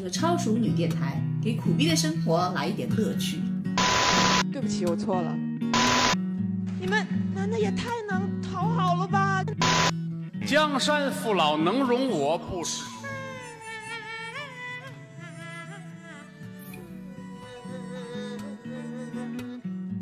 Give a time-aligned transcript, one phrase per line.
[0.00, 3.38] 熟的不能再熟的超熟女电台，给苦逼的生活来一点乐趣。
[4.52, 5.36] 对不起，我错了。
[6.80, 9.44] 你们男的也太能讨好了吧！
[10.46, 12.82] 江山父老能容我，不是？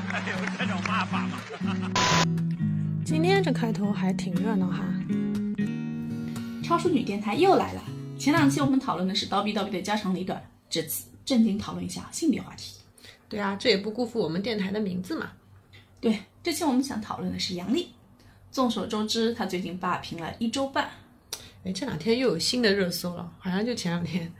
[0.06, 1.38] 还有这种骂法吗？
[3.05, 4.84] 今天这开头还挺热闹哈。
[6.62, 7.83] 超熟女电台又来了。
[8.28, 10.38] 前两期我们讨论的是叨逼叨逼的家长里短，
[10.69, 12.74] 这次正经讨论一下性别话题。
[13.27, 15.32] 对啊，这也不辜负我们电台的名字嘛。
[15.98, 17.88] 对，这期我们想讨论的是杨笠。
[18.52, 20.91] 众所周知，她最近霸屏了一周半。
[21.64, 24.30] 哎，这两天又有新的热搜了，好像就前两天，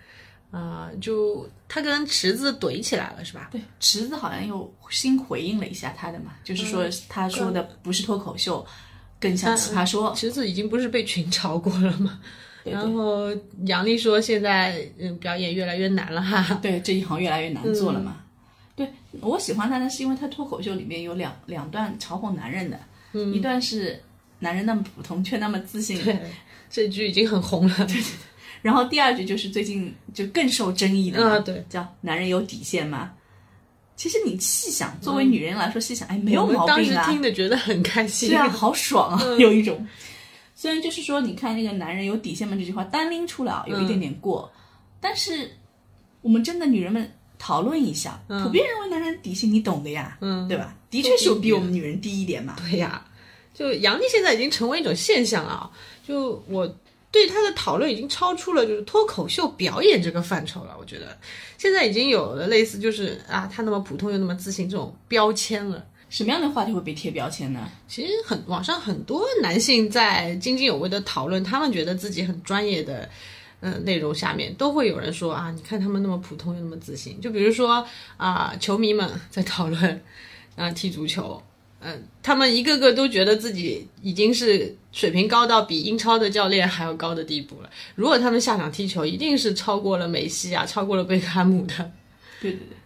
[0.51, 3.49] 啊、就她跟池子怼起来了，是吧？
[3.51, 8.67] 对，池子好像又新回应了一下她的嘛，就是说她说的不是脱口秀，
[9.19, 10.15] 更像奇葩说。
[10.15, 12.21] 池子已经不是被群嘲过了吗？
[12.69, 13.31] 对然后
[13.67, 16.59] 杨笠说现在嗯表演越来越难了哈。
[16.63, 18.17] 对这一行越来越难做了嘛。
[18.77, 18.89] 对
[19.21, 22.79] 我喜欢他呢，是因为他脱口秀里面有两两段嘲讽男人的，
[23.35, 24.01] 一段是
[24.39, 26.17] 男人那么普通却那么自信，对，
[26.71, 27.75] 这句已经很红了。
[27.79, 28.05] 对对对
[28.63, 33.13] 然后第二句就是最近就更受争议的嘛，啊对叫男人有底线吗？
[33.97, 38.29] 其实你细想，作为女人来说，细想，哎，没有毛病啊，当时听的觉得很开心。
[38.29, 39.85] 对啊，好爽啊， 有一种。
[40.61, 44.51] 虽然就是说，你看那个男人有底线吗这句话单拎出来啊，有一点点过，
[45.01, 45.49] 但是
[46.21, 50.75] 我们真的女人们讨论一下，普遍认为男人底线你懂的呀，嗯，对吧？
[50.91, 52.57] 的确是有比我们女人低一点嘛。
[52.59, 53.07] 对呀，
[53.55, 55.71] 就杨笠现在已经成为一种现象了啊！
[56.05, 56.67] 就我
[57.13, 60.77] 对他的讨论已经超出了就是脱口秀表演这个范畴了。
[60.81, 61.17] 我觉得
[61.57, 65.87] 现在已经有了类似就是啊，他那么普通又那么自信这种标签了。
[66.09, 67.69] 什么样的话题会被贴标签呢？
[67.87, 73.09] 其实很网上很多男性在津津有味的讨论，他们觉得自己很专业的。
[73.61, 77.21] 嗯，内容下面都会有人说啊，你看他们那么普通又那么自信。
[77.21, 77.85] 就比如说
[78.17, 80.01] 啊，球迷们在讨论
[80.55, 81.43] 啊 踢足球，
[81.81, 87.69] 嗯，他们一个个都觉得自己已经是水平高到比英超的教练还要高的地步了。
[87.97, 91.75] 如果他们下场踢球，一定是超过了梅西啊，超过了贝克汉姆的。
[92.41, 92.77] 对对对，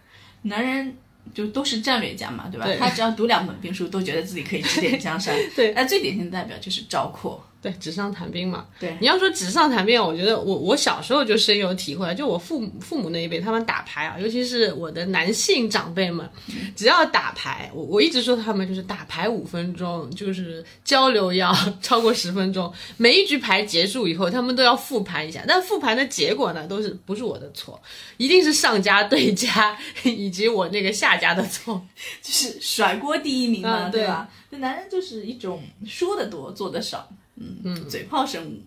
[0.41, 0.97] 男人
[1.33, 2.65] 就都是战略家嘛，对吧？
[2.65, 5.35] 对他只要读两本兵书，都觉得自己可以指点江山。
[5.55, 7.43] 对那最典型的代表就是赵括。
[7.63, 8.67] 对，纸上谈兵嘛。
[8.77, 16.29] 对你要说纸上谈兵，我觉得我我小时候就深有体会，就我父母父母那一辈，他们打牌啊，尤其是我的男性长辈们，
[16.75, 27.81] 只要打牌，我我一直说他们就是打牌五分钟，就是交流要 超过十分钟，每一局牌结束以后，他们都要复盘一下，但复盘的结果呢，都是不是我的错，
[28.17, 31.81] 一定是上家对家以及我那个下家的错。
[32.21, 34.29] 就是甩锅第一名嘛，嗯对吧？
[34.51, 38.59] 这男人就是一种说的多，做的少，嗯嗯，嘴炮生物。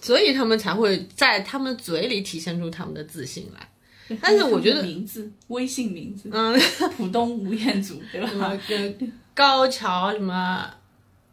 [0.00, 3.68] 所以他们才会在他们嘴里体现出他们的自信来。
[4.22, 6.56] 但是我觉得名字，微信名字，嗯，
[6.96, 8.58] 浦东吴彦祖，对吧？
[8.68, 10.32] 跟高桥什么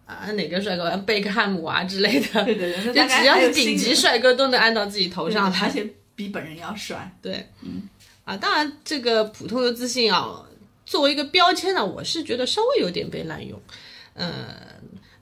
[0.06, 5.60] 啊哪个帅哥贝克汉姆啊之类的，对对对，就只要是顶级帅哥都能按到自己头上来。
[5.60, 7.16] 而且比本人要帅。
[7.22, 7.84] 对，嗯
[8.26, 10.44] 啊，当然这个普通的自信啊，
[10.86, 13.62] 作为一个标签呢，我是觉得稍微有点被滥用，
[14.16, 14.74] 呃。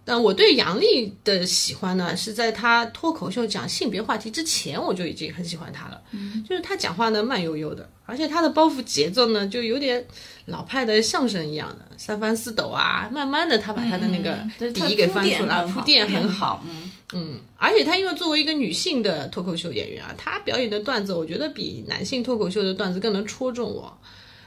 [0.05, 6.01] 但我对杨笠的喜欢呢，是在他脱口秀讲性别话题之前，我就已经很喜欢他了。
[6.11, 10.05] 嗯，就是他讲话呢慢悠悠的，而且他的包袱节奏呢，就有点
[10.45, 16.61] 老派的相声一样的三翻四抖啊，慢慢的他把他的那个嗯底给翻出来，铺垫很好。
[16.67, 23.97] 嗯，嗯，而且他因为作为一个女性的脱口秀演员啊，她表演的段子，我觉得比男性脱口秀的段子更能戳中我。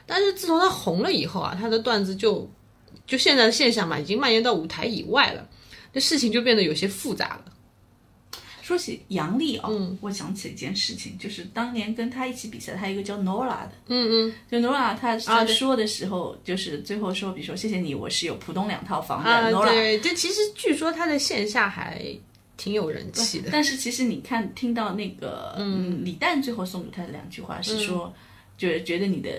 [0.05, 2.49] 但是自从她红了以后啊，她的段子就
[3.07, 5.49] 就现在的现象嘛，已经蔓延到舞台以外了，
[5.93, 7.53] 这事情就变得有些复杂了。
[8.61, 19.69] 说起杨笠哦，嗯我想起一件事情，就是当年跟他一起比赛，他一个叫 Nora 的，嗯嗯，就 Nora 他在说的时候，就是最后说，比如说谢谢你，我是有浦东两套房的啊，Nora。
[19.69, 22.05] 对，这其实据说她在线下还
[22.57, 23.47] 挺有人气的。
[23.53, 28.13] 但是其实你看，听到那个嗯，李诞最后送给他的两句话是说，
[28.57, 29.29] 就是觉得你的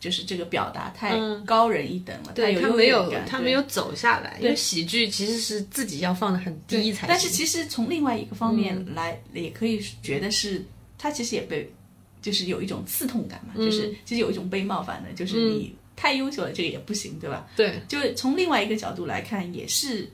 [0.00, 7.08] 就是这个表达太高人一等了，对有他没有他没有走下来，因为喜剧其实是自己要放的很低才行。
[7.08, 8.94] 但是其实从另外一个方面嗯。
[8.94, 10.64] 来，也可以觉得是
[10.96, 11.68] 他其实也被，
[12.22, 13.66] 就是有一种刺痛感嘛，嗯。
[13.66, 17.48] 就是其实有一种被冒犯的，就是你太优秀了，这个也不行，对吧？
[17.56, 20.08] 对，就是从另外一个角度来看，也是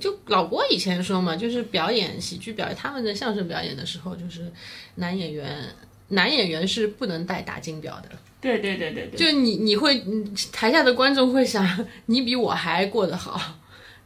[0.00, 4.50] 就老郭以前说嘛，就是表演喜剧表演，他们的相声表演的时候，就是
[4.94, 5.68] 男演员
[6.08, 8.08] 男演员是不能戴大金表的。
[8.40, 11.66] 对对对对对，就你你会嗯台下的观众会想，
[12.06, 13.40] 你比我还过得好，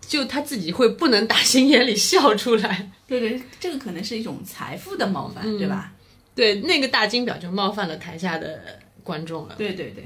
[0.00, 2.91] 就他自己会不能打心眼里笑出来。
[3.06, 5.93] 对对，这个可能是一种财富的冒犯，嗯对吧？
[6.35, 9.55] 对，那个大金表就冒犯了台下的观众了。
[9.59, 10.05] 对对对，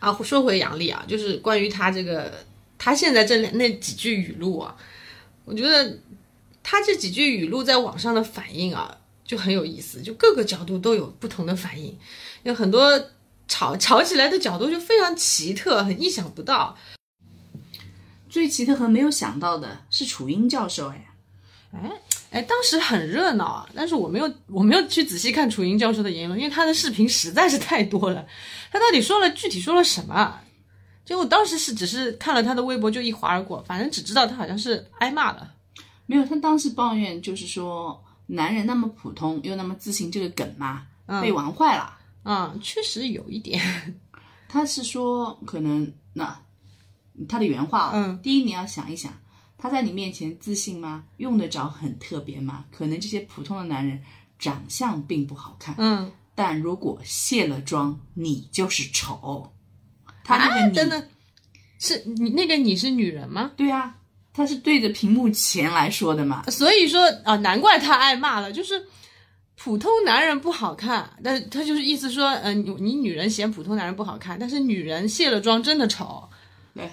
[0.00, 2.44] 啊，说回杨笠啊，就是关于他这个，
[2.76, 4.76] 他现在这那几句语录啊，
[5.44, 5.98] 我觉得
[6.62, 11.98] 他这几句语录在网上的反应啊，就很有意思，就各个角度都有不同的反应，
[12.44, 13.10] 有很多
[13.48, 16.76] 吵吵起来的角度就非常奇特，很意想不到。
[18.28, 21.08] 最奇特和没有想到的是楚英教授，哎，
[21.72, 21.90] 哎
[22.30, 28.26] 哎，当时很热闹啊，但是我没有我没有去仔细看楚英教授的言论，因为他的视频实在是太多了。
[28.70, 30.40] 他到底说了具体说了什么？
[31.04, 35.54] 就我当时是只是看了他的微博就一划而过，反正只知道他好像是挨骂了。
[36.04, 40.86] 没有，他当时抱怨就是说男人那么普通又那么自信这个梗嘛，
[41.22, 41.98] 被玩坏了。
[42.24, 43.60] 嗯，确实有一点。
[44.48, 46.38] 他是说可能那
[47.28, 49.12] 他的原话，嗯，第一你要想一想，
[49.56, 51.04] 他在你面前自信吗？
[51.18, 52.64] 用得着很特别吗？
[52.70, 54.02] 可能这些普通的男人
[54.38, 59.52] 长相并不好看，嗯，但如果卸了妆，你就是丑。
[60.24, 61.08] 他那个你，啊真的
[61.78, 63.52] 是你那个你是女人吗？
[63.56, 63.96] 对啊，
[64.36, 66.44] 他是对着屏幕前来说的嘛。
[66.50, 68.84] 所以说啊，难怪他挨骂了，就是
[69.56, 76.22] 普通男人不好看，但是他就是意思说，嗯、你你女人嫌普通男人不好看，但是女人卸了妆真的丑。
[76.74, 76.90] 对，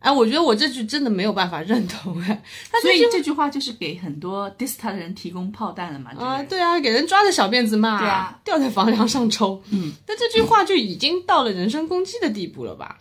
[0.00, 2.42] 哎，我觉得我这句真的没有办法认同哎，
[2.72, 6.10] 他所以这句话就是给很多 diss 他的人提供炮弹了嘛。
[6.18, 12.98] 啊，人对啊，给人抓着小辫子骂，对啊，吊在房梁上抽，嗯，但这句话就已经到了人身攻击的地步了吧？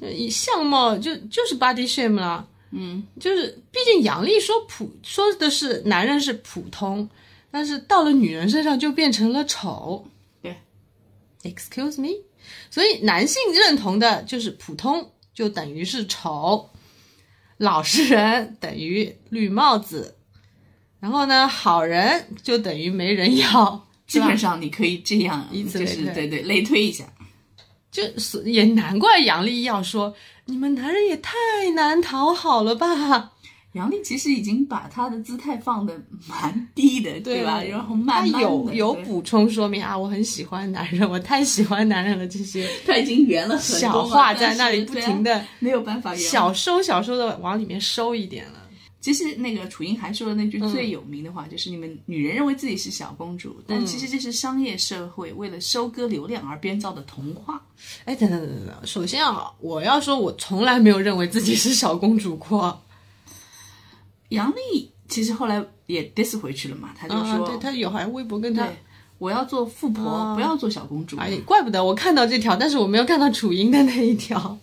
[0.00, 7.08] 呃以相貌就就是 body shame 啦，嗯，就是毕竟杨笠说普说的是男人是普通，
[7.50, 10.06] 但是到了女人身上就变成了丑。
[10.40, 10.56] 对
[11.42, 12.22] ，Excuse me，
[12.70, 16.70] 所以男性认同的就是普通就等于是丑，
[17.56, 20.16] 老实人等于绿帽子，
[21.00, 27.04] 然后呢，好人就等于没人要，基本上你可以这样，以此就是对对类推一下。
[27.90, 30.14] 就是也难怪杨笠要说
[30.50, 31.32] 你们男人也太
[31.76, 33.30] 难讨好了吧。
[33.74, 35.96] 杨丽其实已经把她的姿态放的
[36.28, 37.62] 蛮低的，对吧？
[37.62, 46.20] 然后慢慢他有有补充说明啊，我很喜欢男人，我太喜欢男人了，这些他已经圆了很多小话在那里不停的啊没有办法圆。
[46.20, 48.59] 小收小收的往里面收一点了。
[49.00, 57.62] 其实那个楚英还说了那句嗯最有名的话，就是你们女人认为自己是小公主，嗯但其实这是商业社会为了收割流量而编造的童话。
[58.04, 62.82] 哎，等等等等等，首先啊，我要说，我从来没有认为自己是小公主过。
[64.28, 68.68] 杨笠其实后来也 diss 回去了嘛，她就啊，说，对他有好像微博跟她，
[69.18, 71.16] 我要做富婆，啊不要做小公主。
[71.16, 74.58] 哎，怪不得我看到这条，但是我没有看到楚英的那一条。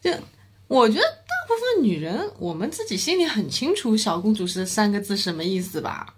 [0.00, 0.10] 就
[0.68, 1.17] 我觉得大
[1.48, 6.14] 部分女人，我们自己心里很清楚“小公主”是三个字什么意思吧？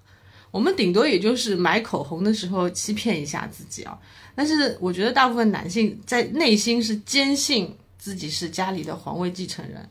[0.51, 3.97] 我们顶多也就是买口红的时候欺骗一下自己啊。
[4.35, 9.89] 但是我觉得大部分男性在内心是坚信自己是家里的皇位继承人，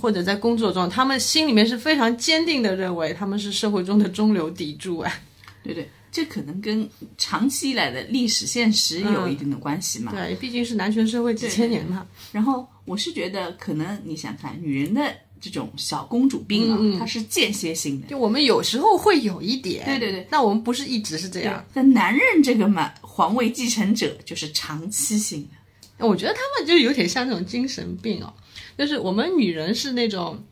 [0.00, 5.22] 或者在工作中，他们心里面是非常坚定的认为他们是社会中的中流砥柱哎。
[5.62, 10.12] 对对，这可能跟长期以来的历史现实有一定的关系嘛。
[10.12, 12.06] 对，毕竟是男权社会几千年嘛。
[12.32, 18.08] 然后我是觉得，可能你想看女人的这种小公主病啊，它是间歇性的。
[18.08, 21.64] 就我们有时候会有一点，对对对那我们不是一直是这样。
[21.72, 26.06] 但男人这个嘛，皇位继承者就是长期性的。
[26.06, 28.32] 我觉得他们就有点像那种精神病哦，
[28.78, 30.42] 就是我们女人是那种，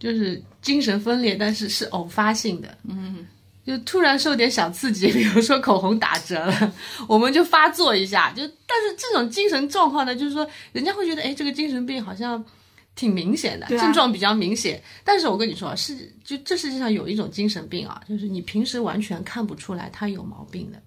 [0.00, 3.24] 就是精神分裂，但是是偶发性的，嗯，
[3.64, 6.74] 就突然受点小刺激， 比如说口红打折了，
[7.08, 12.44] 我们就发作一下，就但是这种精神状况呢，就是说人家会觉得，哎，这个精神病好像
[12.94, 13.68] 挺明显的，啊。
[13.70, 20.78] 症状比较明显，但是我跟你说，是就这世界上有一种精神病啊，就是你平时完全看不出来他有毛病的。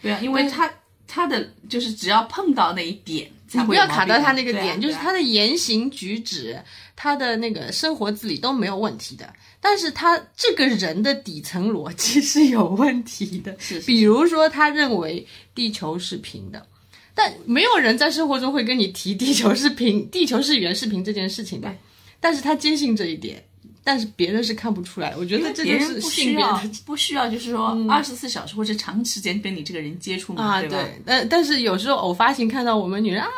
[0.00, 0.72] 对啊，因为他
[1.06, 6.58] 他的就是只要碰到那一点，你不要卡到他那个点，就是他的言行举止，
[6.96, 9.32] 他的那个生活自理都没有问题的，
[9.66, 13.56] 但是他这个人的底层逻辑是有问题的。
[13.58, 16.66] 是是比如说他认为地球是平的，
[17.14, 21.74] 但没有人在生活中会跟你提地球是平、地球是圆是平这件事情的，
[22.20, 23.42] 但是他坚信这一点。
[23.86, 30.76] 但是别人是看不出来，我觉得这就是 不需要不需要，就是说二十四小时或者长时间跟你这个人接触嘛，啊，对吧？
[30.82, 33.28] 对，但但是有时候偶发性看到我们女人啊，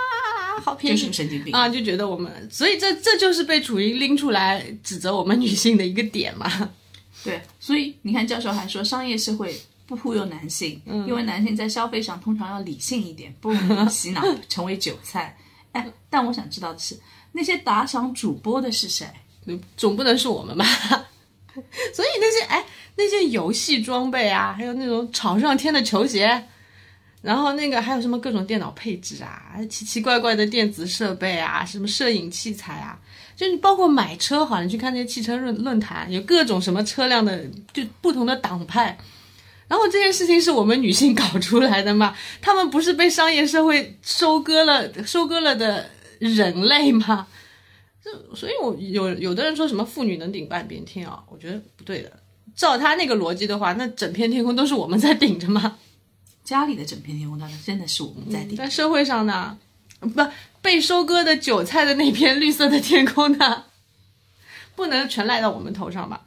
[0.61, 6.71] 好便宜，就是神经病啊，就觉得我们，所以这这就是被楚英拎出来指责我们女性的一个点嘛。
[7.25, 15.37] 对，所以你看，教授还说，商业社会不忽悠男性，嗯因为男性在消费上通常要理性一点，不容易洗脑成为韭菜。
[15.73, 16.99] 哎，但我想知道的是，
[17.33, 19.07] 那些打赏主播的是谁？
[19.77, 20.65] 总不能是我们吧？
[21.95, 22.65] 所以那些哎，
[22.97, 26.47] 那些游戏装备啊，还有那种炒上天的球鞋，
[27.27, 32.97] 然后那个还有什么各种电脑配置啊，奇奇怪怪的电子设备啊，什么摄影器材啊，
[33.35, 38.97] 就你包括买车，好像你去看那些汽车论论坛，有各种什么车辆的，就不同的党派。
[39.67, 42.17] 然后这件事情是我们女性搞出来的吗？
[42.41, 45.91] 他们不是被商业社会收割了、收割了的
[46.21, 47.27] 人类吗？
[48.05, 52.13] 就所以，我有有的人说什么妇女能顶半边天啊，我觉得不对的。
[52.55, 55.77] 照他那个逻辑的话，那整片天空都是我们在顶着吗？
[56.47, 58.57] 家里的整片天空，当然真的是我们在顶。
[58.57, 59.59] 在社会上呢，
[59.99, 60.25] 不
[60.63, 63.65] 被收割的韭菜的那片绿色的天空呢，
[64.77, 66.25] 不能全赖到我们头上吧？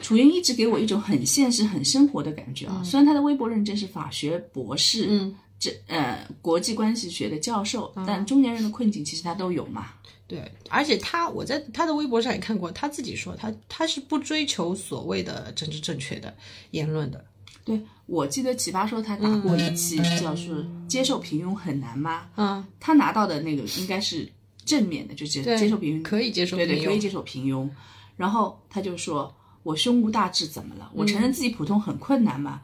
[0.00, 2.82] 楚云一直给我一种很现实、很生活的感觉啊。
[2.82, 9.88] 虽然他的微博认证是法学博士，嗯，这呃国际关系学的教授，但中年人的困境其实他都有嘛。
[10.26, 16.34] 对，而且他我在他的微博上也看过，他自己说他他是不追求所谓的政治正确的
[16.70, 17.22] 言论的。
[17.68, 22.26] 对，我记得奇葩说他打过一期，叫是接受平庸很难吗？
[22.36, 24.28] 嗯，他拿到的那个应该是
[24.64, 27.68] 正面的，就是接受平庸，可以接受平庸，对对，可以接受平庸。
[28.16, 29.32] 然后他就说
[29.62, 30.90] ：“我胸无大志怎么了？
[30.92, 32.60] 我承认自己普通很困难嘛。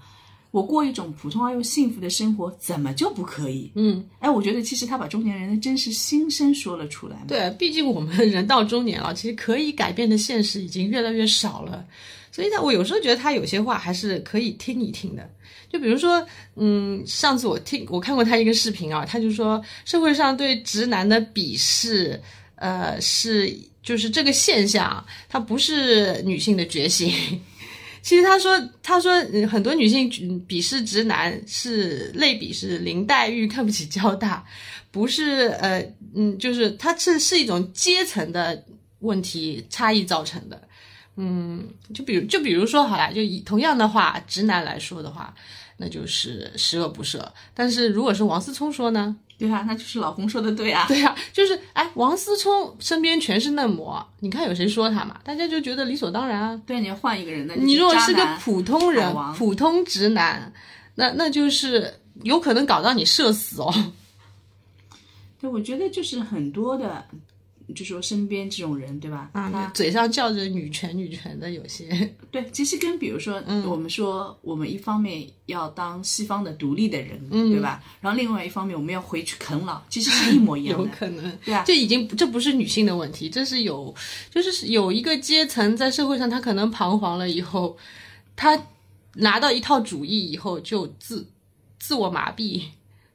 [0.50, 7.16] 我过一种普通而又幸福的生活，怎么就不可以？”嗯，哎，我觉得其实他把中年人的真实心声说了出来。
[7.28, 11.84] 对，毕竟我们 人到中年了，其实可以改变的现实已经越来越少了。
[12.34, 15.30] 所以他，我有时候觉得他有些话还是可以听一听的。
[15.68, 16.26] 就比如说，
[16.56, 22.20] 嗯，上次我听我看过他一个视频啊，他就说社会上对直男的鄙视，
[22.56, 27.40] 呃，是就是这个现象，它不是女性的觉醒。
[28.02, 29.14] 其实他说，他说
[29.48, 30.10] 很多女性
[30.48, 34.44] 鄙视直男是类比是林黛玉看不起交大，
[34.90, 35.80] 不是呃
[36.16, 38.64] 嗯，就是它是是一种阶层的
[38.98, 40.60] 问题差异造成的。
[41.16, 45.34] 嗯，就比如就比如说好了，就以同样的话，直男来说的话，
[45.76, 47.24] 那就是十恶不赦。
[47.54, 49.16] 但是如果是王思聪说呢？
[49.36, 50.86] 对啊，那就是老公说的对啊。
[50.88, 55.20] 对啊，就是哎，王思聪身边全是嫩模，你看有谁说他嘛？
[55.24, 56.60] 大家就觉得理所当然啊。
[56.64, 57.54] 对，你要换一个人呢？
[57.56, 60.52] 你如果是个普通人，普通直男，
[60.94, 61.92] 那那就是
[62.22, 63.74] 有可能搞到你社死哦。
[65.40, 67.04] 对，我觉得就是很多的，
[67.74, 69.30] 就说身边这种人，对吧？
[69.32, 71.88] 啊，他嘴上叫着女权女权的有些，
[72.30, 77.82] 对，其实跟比如说，嗯我们说我们一方面要当西方的独立的人，对吧？
[78.00, 80.90] 然后另外一方面我们要回去啃老，其实是一模一样 有的。
[80.92, 83.94] 可能，对啊这已经这不是女性的问题，这是有，
[84.30, 87.76] 就是有一个阶层在社会上，他可能彷徨了以后，
[88.36, 88.60] 他
[89.14, 91.26] 拿到一套主义以后就自
[91.78, 92.62] 自我麻痹、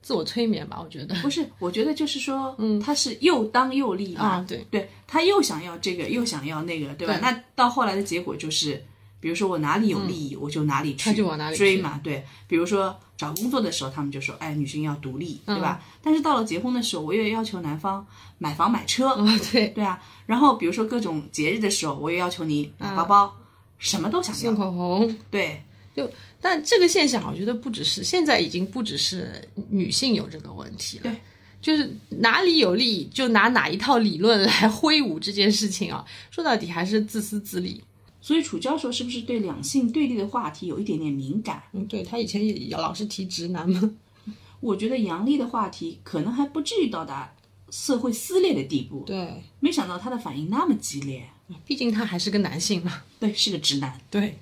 [0.10, 7.14] 自我催眠吧，我觉得不是，我觉得就是说，嗯，他是又当又立嘛，啊，对，对他又想要这个，又想要那个，对吧？
[7.14, 8.84] 对那到后来的结果就是，
[9.20, 11.14] 比如说我哪里有利益，我就哪里去，
[11.56, 12.02] 追嘛。
[12.04, 15.80] 对，比如说找工作的时候，他们就说，哎，女性要独立，对吧？
[16.02, 18.04] 但是到了结婚的时候，我又要求男方
[18.40, 20.02] 买房买车，啊，对， 对啊。
[20.26, 23.36] 然后比如说各种节日的时候，我又要求你买包包，
[23.78, 24.56] 什么都想送要。
[24.56, 25.64] 口红，对，
[26.00, 31.16] 就但这个现象，我觉得不只是现在已经不只是女性有这个问题了，对，
[31.62, 37.84] 就是哪里有利就拿哪一套理论来挥舞这件事情啊，说到底还是自私自利。
[38.22, 41.64] 所以楚教授是不是对两性对立的话题有一点点敏感？
[41.72, 43.96] 嗯，对他以前也老是提直男嘛，
[44.60, 47.34] 我觉得杨笠的话题可能还不至于到达
[47.70, 49.04] 社会撕裂的地步。
[49.06, 51.30] 对，没想到他的反应那么激烈。
[51.66, 53.04] 毕竟他还是个男性嘛。
[53.20, 54.00] 对，是个直男。
[54.12, 54.38] 对，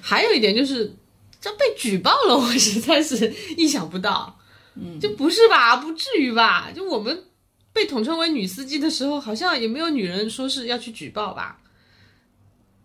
[0.00, 0.94] 还有一点就是，
[1.40, 4.38] 这被举报了，我实在是意想不到。
[4.74, 5.76] 嗯，就不是吧？
[5.76, 6.70] 不至于吧？
[6.74, 7.24] 就我们
[7.72, 11.58] 被统称为女司机的时候，好像也没有女人说是要去举报吧？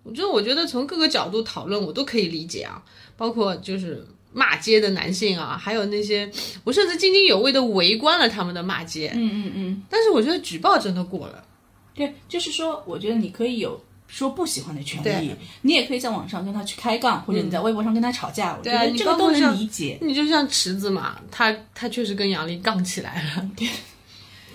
[0.03, 2.83] 我觉得，我觉得从各个角度讨论，我都可以理解啊，
[3.15, 6.29] 包括就是骂街的男性啊，还有那些
[6.63, 9.11] 我甚至津津有味的围观了他们的骂街。
[9.15, 11.45] 嗯嗯嗯，但是我觉得举报真的过了。
[11.93, 18.55] 对，就是说，我觉得你可以有说不喜欢的权利，你也可以在网上跟他去开杠，或者你在微博上跟他吵架。
[18.57, 19.97] 我觉得这个都能理解。
[20.01, 23.67] 你就像池子嘛，他他确实跟杨笠杠起来了， 对。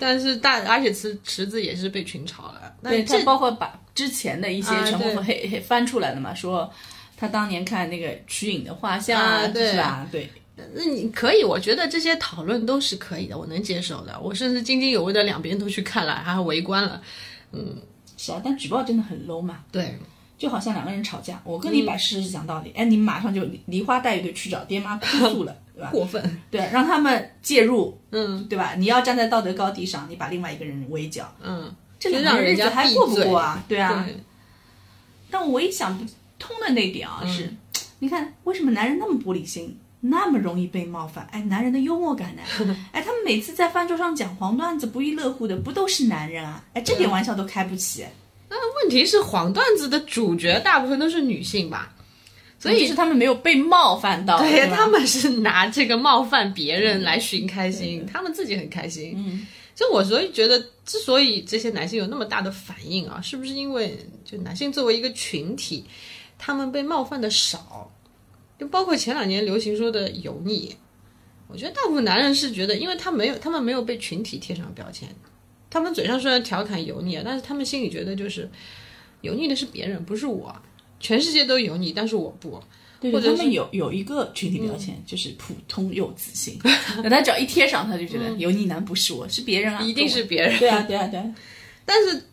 [0.00, 2.72] 但是大，而且池池子也是被群嘲了。
[2.84, 6.72] 对这包括把之前的一些啊全部对黑黑翻出来了嘛，说
[7.16, 10.06] 他当年看那个瞿颖的画像啊对是吧？
[10.12, 10.30] 对，
[10.72, 14.16] 那你可以，我觉得这些讨论都是可以的，我能接受的。
[14.20, 17.02] 我甚至津津有味的两边都去看了，还围观了。
[18.18, 19.60] 是啊，但举报真的很 low 嘛。
[19.72, 19.98] 对，
[20.36, 25.90] 就好像两个人吵架，我嗯跟你摆事实讲道理，哎，你马上就梨花带雨的去找爹妈 哭诉了，对吧？
[25.90, 26.40] 过分。
[26.50, 28.74] 对，让他们介入，嗯对吧？
[28.76, 33.64] 你要站在道德高地上，你把另外一个人围剿，嗯，这两个日子还过不过啊？
[33.66, 34.04] 对啊。
[34.06, 34.14] 对
[35.30, 36.04] 但我一想不，
[36.38, 37.54] 通的那点啊，嗯是，
[37.98, 41.28] 你看为什么男人那么玻璃心，那么容易被冒犯？
[41.32, 42.42] 哎，男人的幽默感呢？
[42.92, 46.64] 哎，他们每次在饭桌上讲黄段子，不亦乐乎的，不都是男人啊？
[46.74, 48.04] 哎，这点玩笑都开不起。
[48.48, 51.94] 那问题是黄段子的主角大部分都是女性吧？
[52.60, 59.14] 所以就是他们没有被冒犯到，对吧他们是拿这个冒犯别人来寻开心，他们自己很开心。
[59.16, 65.84] 嗯，就我所以觉得，之所以这些男性有那么大的反应啊，是不是因为就男性作为一个群体，
[66.36, 67.88] 他们被冒犯的少？
[68.58, 70.74] 就包括前两年流行说的油腻，
[71.46, 75.08] 我觉得大部分男人是觉得，因为他没有，他们没有被群体贴上标签，
[75.70, 78.50] 他们嘴上虽然调侃油腻啊，但是他们心里觉得就是
[79.20, 80.54] 油腻的是别人，不是我。
[81.00, 82.60] 全世界都油腻，但是我不。
[83.00, 86.58] 对或者他们有有一个群体标签，就是普通又自信。
[87.04, 90.58] 那他只要一贴上，他就觉得油腻男不是我，是别人啊，一定是别人。
[90.58, 91.34] 对啊，对啊，对啊。
[91.86, 92.24] 但是，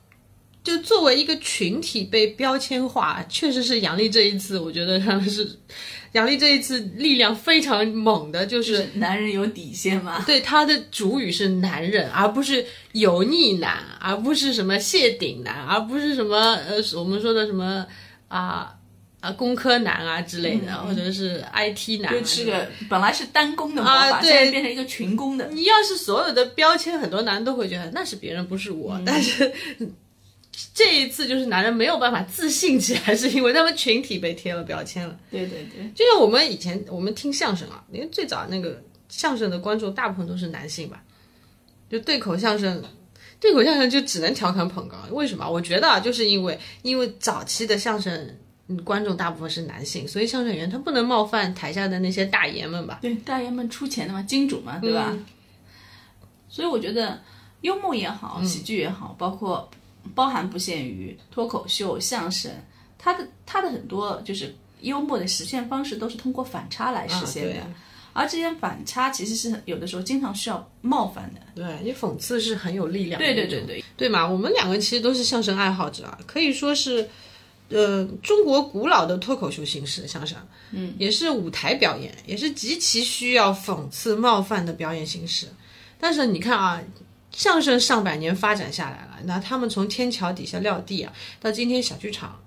[0.64, 5.48] 就作为一个群体被标签化，确实是杨笠这一次，我觉得他们是
[6.16, 10.24] 杨笠这一次力量非常猛的，就就是是男人有底线嘛。
[10.26, 17.86] 对他的主语是男人，而不是油腻男，而不是什么谢顶男，而不是什么呃我们说的什么
[18.28, 18.74] 啊。
[19.22, 25.48] 啊，工科男啊之类的，或者是 IT 男、啊，就是个本来是单工的魔法，啊对现在变成一个群工的。
[25.48, 29.02] 你要是所有的标签，很多男人都会觉得那是别人，不是我。
[29.04, 29.52] 但是
[30.74, 35.18] 这一次，就是男人没有办法自信起来，是因为他们群体被贴了标签了。
[35.32, 41.04] 对对对，就像我们以前我们听相声啊，因为最早那个相声的观众大部分都是男性吧，
[41.90, 42.84] 就对口相声。
[43.38, 45.48] 对口相声就只能调侃捧哏，为什么？
[45.48, 48.36] 我觉得啊，就是因为因为早期的相声，
[48.68, 53.00] 嗯，观众大部分是男性，所以相声演员他不能冒犯台下的那些大爷们吧？
[53.02, 55.10] 对大爷们出钱的嘛，金主嘛，对吧？
[55.12, 55.26] 嗯
[56.48, 57.22] 所以我觉得
[57.62, 59.70] 幽默也好，喜剧也好，包括
[60.14, 62.52] 包含不限于脱口秀、相声，
[62.98, 67.62] 他的他的很多就是幽默的实现方式都是通过反差来实现的。
[67.62, 67.68] 啊
[68.18, 71.42] 而这些反差其实是有的时候经常需要冒犯的。
[71.54, 73.26] 对，因为讽刺是很有力量的。
[73.26, 77.10] 对对对对，对嘛，我们两个其实都是相声爱好者啊，可以说是，
[77.68, 80.38] 呃，中国古老的脱口秀形式相声，
[80.72, 85.48] 嗯，也是舞台表演，也是极其需要讽刺冒犯的表演形式。
[86.00, 86.82] 但是你看啊，
[87.36, 92.40] 相声上百年发展下来了，那他们从天桥底下撂地啊，到今天小剧场，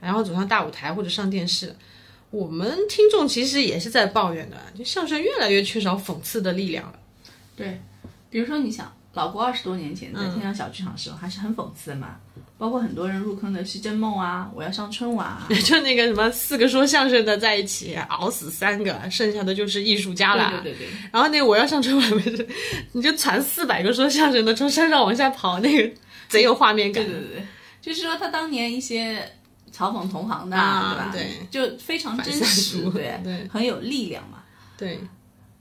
[0.00, 1.74] 然后走上大舞台或者上电视。
[2.30, 6.98] 我们听众其实也是在抱怨的，就相声越来越缺少讽刺的力量了。
[7.56, 7.80] 对，
[8.28, 12.16] 比如说你想，老郭二十多年前嗯在天阳小剧场的时候，还是很讽刺的嘛。
[12.56, 20.50] 包括很多人入坑的《西征梦》啊，《我要上春晚》啊， 就那个什么四个说相声的在一起熬死三个，剩下的就是艺术家了。
[20.62, 20.88] 对对对对。
[21.12, 22.48] 然后那个我要上春晚不是，
[22.92, 25.94] 你就传四百个说相声的从山上往下跑，那个
[26.28, 27.04] 贼有画面感。
[27.04, 27.46] 对对对，
[27.82, 29.20] 就是说他当年一些
[29.72, 31.10] 嘲讽同行的，啊对吧？
[31.12, 34.38] 对就非常真实，对，对很有力量嘛。
[34.78, 35.00] 对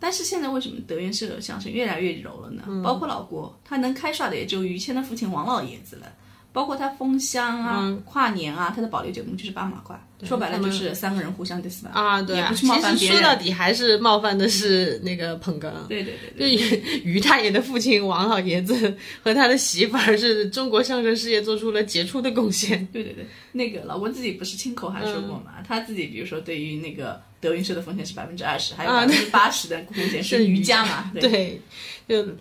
[0.04, 2.64] 但是现在为什么德云社的相声越来越柔了呢？
[2.68, 6.14] 嗯包括老郭，他能开涮的也就于谦的父亲王老爷子了。
[6.54, 11.90] 包括他封箱啊、嗯跨年啊，他的保留节目就是八马褂，说白了就是三个人互相 diss 吧。
[11.94, 12.98] 啊，对啊，也不是冒犯别人。
[13.00, 15.72] 其实说到底还是冒犯的是那个捧哏。
[15.90, 16.54] 对对对对。
[16.54, 22.86] 于于大爷的父亲王老爷子和他的媳妇儿是中国相声事业做出了杰出的贡献。
[22.94, 31.60] 对对对，那个老郭自己不是亲口还说过嘛，他自己比如说对于那个德云社的奉献是百分之二十，还有啊百分之八十的贡献是瑜伽嘛，对。
[32.06, 32.32] 对，就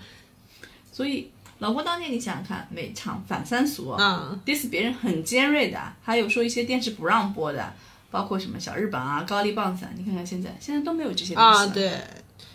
[0.92, 1.30] 所以
[1.62, 7.72] 老郭当年你想想看，每场反三俗、啊，diss 别人很尖锐的，还有说一些电视不让播的，
[8.10, 11.68] 包括什么小日本啊、高丽棒子啊，你看看现在，现在都没有这些东西啊，了。
[11.68, 11.92] 对，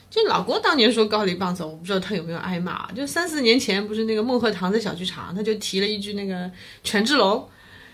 [0.10, 2.92] 就老郭当年说高丽棒子，我不知道他有没有挨骂。
[2.92, 6.52] 就三四年前，不是那个孟鹤堂在小剧场，他就提了一句那个
[6.84, 7.48] 权志龙，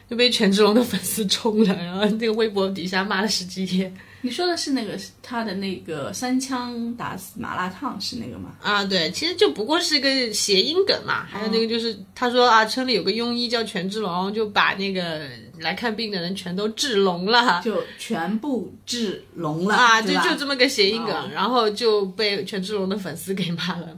[0.09, 3.93] 就被权志龙的粉丝冲了，然后那个微博底下骂了十几天。
[4.25, 8.55] 你说的是那个他的那个三枪打死麻辣烫是那个吗？
[8.61, 11.25] 啊，对，其实就不过是个谐音梗嘛。
[11.25, 15.27] 还有那个就是他说啊，村里有个庸医叫权志龙，就把那个
[15.59, 17.61] 来看病的人全都治聋了。
[17.61, 23.89] 就全部治聋了啊，对就就这么个谐音梗，哦然后就被权志龙的粉丝给骂了。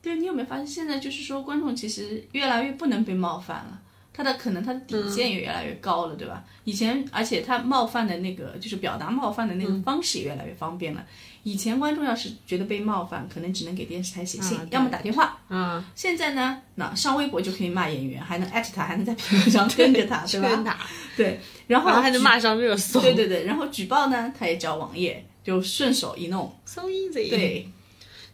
[0.00, 3.80] 对你有没有发现，现在就是说观众其实越来越不能被冒犯了，
[4.12, 6.44] 他的可能他的底线也越来越高了，对吧？
[6.64, 11.04] 以前而且他冒犯的那个就是表达冒犯的那个方式也越来越方便了。
[11.44, 15.36] 以前观众要是觉得被冒犯，可能只能给电视台写信，啊要么打电话。
[15.48, 20.48] 啊，现在呢，那上微博就可以骂演员，还能 艾特他，还能在评论上跟着他，对吧？
[20.48, 20.78] 跟他，
[21.16, 23.00] 对，然后还能骂上热搜。
[23.00, 26.54] 对对对，然后举报呢，他也交网页，就顺手一弄。
[26.64, 27.28] ，so easy。
[27.28, 27.68] 对，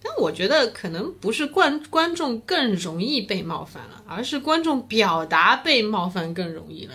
[0.03, 6.95] 但我觉得可能不是观观众更容易被冒犯了，而是观众表达被冒犯更容易了。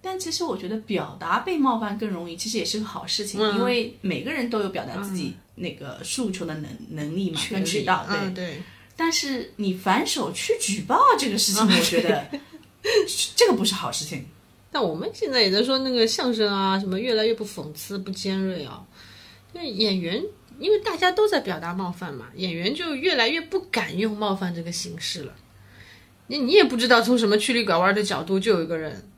[0.00, 8.06] 但其实我觉得表达被冒犯更容易，其实也是个好事情，因为每个人都有表达自己那个诉求的能能力嘛，跟渠道。
[8.08, 8.62] 对、嗯，对。
[8.94, 12.24] 但是你反手去举报这个事情， 我觉得
[13.34, 14.24] 这个不是好事情。
[14.70, 18.84] 但我们现在也在说那个相声啊，什么越来越不讽刺、不尖锐啊。
[19.52, 20.22] 那演员，
[20.58, 25.32] 因为大家都在表达冒犯嘛，演员就越来越不敢用冒犯这个形式了。
[26.28, 29.08] 你你也不知道从什么曲里拐弯的角度，就有一个人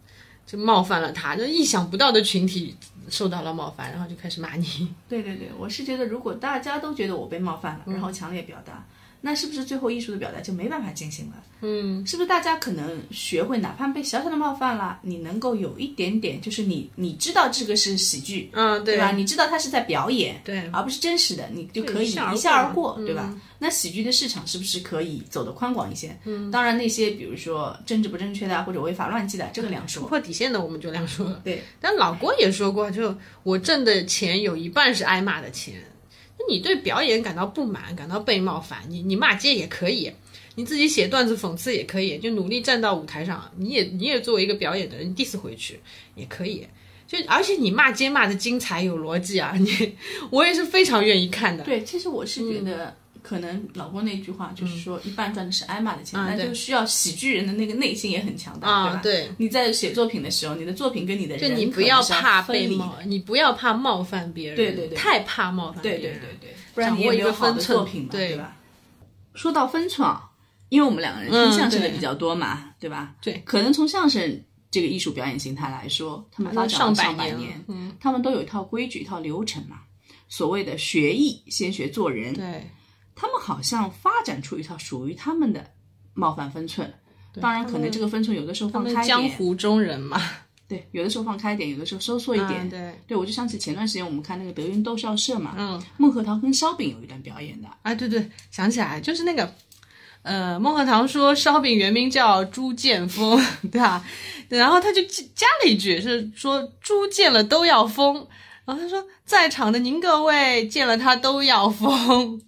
[0.46, 2.76] 就冒犯了他，就意想不到的群体
[3.08, 4.94] 受到了冒犯，然后就开始骂你。
[5.08, 8.84] 对对对，我是觉得如果大家都觉得我被冒犯了，然后强烈表达。
[9.20, 11.34] 那是不是最后艺术的表达就没办法进行了？
[11.60, 19.10] 嗯，是不是大家可能学会，哪怕被小小的冒犯了，你能够有一点点，就是你你知道这个是喜剧，嗯，对吧？
[19.10, 23.36] 你知道他是在表演，对，而不是真实的，你就可以一笑而过，对吧？
[23.58, 26.16] 那喜剧的市场是不是可以走得宽广一些？
[26.24, 30.06] 嗯，当然那些比如说政治不正确的或者违法乱纪的，这个两说。
[30.06, 31.26] 破底线的我们就两说。
[31.42, 35.74] 对，但老郭也说过，就我挣的钱有一半是挨骂的钱。
[36.48, 40.12] 你对表演感到不满，感到被冒犯，你你骂街也可以，
[40.54, 45.80] 你自己写段子讽刺也可以，就努力站到舞台上，你也你也作为一个表演的人 diss 回去
[46.14, 46.66] 也可以，
[47.06, 49.96] 就而且你骂街骂的精彩有逻辑啊，你
[50.30, 51.64] 我也是非常愿意看的。
[51.64, 52.96] 对，其实我是觉得。
[53.22, 59.00] 可能老郭那句话就是说，一半赚的是挨骂的钱，那就需要喜剧人的那个内心也很强大，对吧？
[59.02, 68.56] 对，你在写作品的时候，你的作品跟你的人，就你不要怕被冒，你不要怕冒犯别人，对对对，太怕冒犯别人，对对对对，不然你也没有好的作品嘛，对吧？
[69.34, 70.30] 说到分寸啊，
[70.68, 73.14] 因为我们两个人听相声的比较多嘛，对吧？
[73.20, 79.80] 对，可能从相声这个艺术表演形态来说，他们发展了上百年，嗯，他们都有一套规矩、一套流程嘛。
[80.30, 82.70] 所谓的学艺，先学做人，对。
[83.20, 85.64] 他们好像发展出一套属于他们的
[86.14, 86.94] 冒犯分寸，
[87.40, 90.22] 当然可能这个分寸有的时候放开点，江湖中人嘛，
[90.68, 99.52] 对，有的时候放开一点，有的时候收缩一点，对，对我就想起前段时间我们看那个德云逗笑社嘛，嗯，孟鹤堂跟烧饼有一段表演的，啊，对对，想起来就是那个，
[100.22, 103.40] 呃，孟鹤堂说烧饼原名叫朱剑锋，
[103.72, 104.04] 对吧？
[104.48, 108.14] 然后他就加了一句是说猪见了都要疯，
[108.64, 112.40] 然后他说在场的您各位见了他都要疯。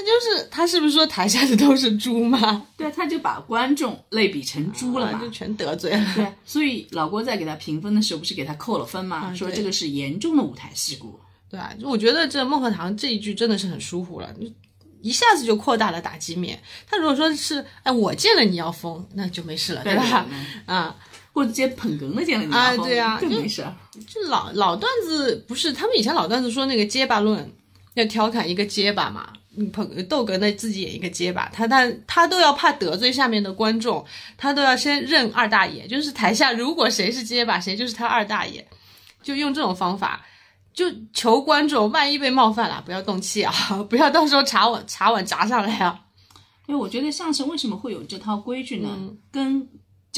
[0.00, 2.64] 那就是他是不是说台下的都是猪吗？
[2.76, 6.12] 对，他就把观众类比成猪了嘛，就全得罪了。
[6.14, 9.34] 对，所以老郭在给他评分的时候，不是给他扣了分吗？
[9.34, 11.18] 说这个是严重的舞台事故。
[11.50, 14.32] 对啊，我觉得这孟鹤堂这一句真的是很疏忽了，
[15.02, 16.62] 一下子就扩大了打击面。
[16.88, 20.24] 他如果说是哎，我见了你要疯，那就没事了，对吧？
[20.66, 20.94] 啊，
[21.32, 23.66] 或者直接捧哏的见了你要疯，对啊，更没事。
[24.06, 27.52] 就老老段子不是他们以前老段子说那个结巴论，
[27.94, 29.32] 要调侃一个结巴嘛。
[29.72, 34.04] 捧逗哏的自己演一个结巴，他他他都要怕得罪下面的观众，
[34.36, 38.66] 他都要先认二大爷，就是台下如果谁是结巴，谁就是他二大爷，
[39.22, 40.24] 就用这种方法，
[40.72, 43.52] 就求观众万一被冒犯了，不要动气啊，
[43.90, 46.04] 不要到时候茶碗茶碗砸上来啊。
[46.66, 48.90] 因为我觉得相声为什么会有这套规矩呢？
[49.32, 49.66] 跟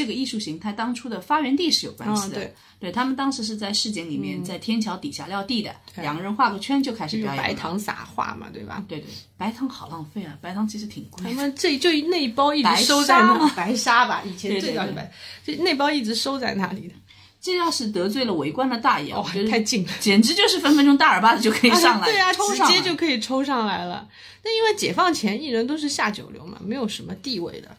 [0.00, 2.36] 这个艺术形态当初的发源地是有关系的。
[2.36, 2.54] 对。
[2.80, 8.82] 对他们当时是在市井里面，在天桥底下撂地的，两个人画个圈就开始表演白糖撒画嘛，对吧？
[8.88, 11.22] 对对，白糖好浪费啊，白糖其实挺贵。
[11.22, 15.12] 他们这就那一包一直收在那，白沙吧，以前最早是白，
[15.44, 16.94] 就那包一直收在那里的。
[17.38, 24.08] 这要是得罪了围观的大爷，哦，太近了，简直就是分分钟大耳巴子就可以上来，对啊，直接就可以抽上来了。
[24.42, 27.76] 那因为解放前艺人都是下九流嘛，没有什么地位的。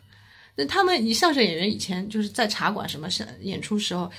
[0.56, 4.12] 那他们以相声演员以前就是在茶馆什么上演出时候。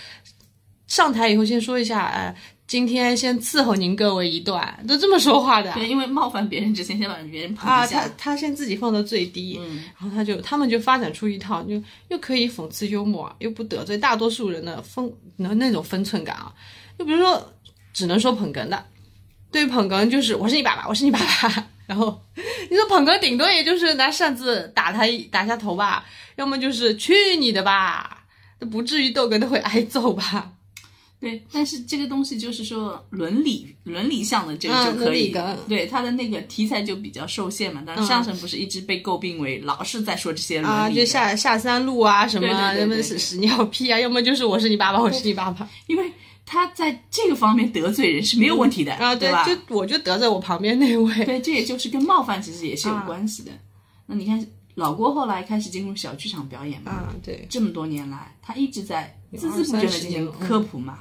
[0.88, 5.72] 上台以后先说一下，呃，今天先伺候您各位一段，都这么说话的。
[5.72, 8.00] 对，因为冒犯别人之前先把别人捧一下。
[8.00, 16.52] 啊，他他先自己放到最低，嗯，然后他就他们就发展出一套，就又可以讽刺幽默，又不得罪大多数人的分那那种分寸感啊。
[16.98, 17.52] 就比如说，
[17.94, 18.84] 只能说捧哏的，
[19.50, 21.68] 对捧哏就是我是你爸爸，我是你爸爸。
[21.86, 22.20] 然后
[22.70, 26.04] 你说捧哏顶多也就是拿扇子打他一打下头吧，
[26.36, 28.24] 要么就是去你的吧，
[28.60, 30.50] 那不至于逗哏都会挨揍吧。
[31.22, 35.32] 对，但是这个东西就是说伦理伦理上的这个就可以，
[35.68, 37.80] 对他的那个题材就比较受限嘛。
[37.86, 45.68] 但是相声不是一直被诟病为老是在说这些啊，就下下三路啊什么，要么屎屎尿屁啊，要么就是我是你爸爸，我是你爸爸。
[45.86, 46.10] 因为
[46.44, 49.46] 他在这个方面得罪人是没有问题的啊，对吧？
[49.46, 51.24] 就我就得罪我旁边那位。
[51.24, 53.52] 对，这也就是跟冒犯其实也是有关系的。
[54.06, 61.00] 那你看老郭后来开始进入小剧场表演嘛，啊，对，这么多年来他一直在孜孜不倦的进行科普嘛。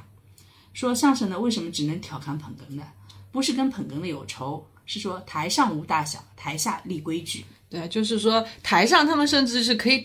[0.74, 2.84] 说相声呢，为什么只能调侃捧哏的？
[3.32, 7.44] 不是跟捧哏的有仇，是说台上无大小，台下立规矩。
[7.70, 10.04] 对，就是说台上他们甚至是可以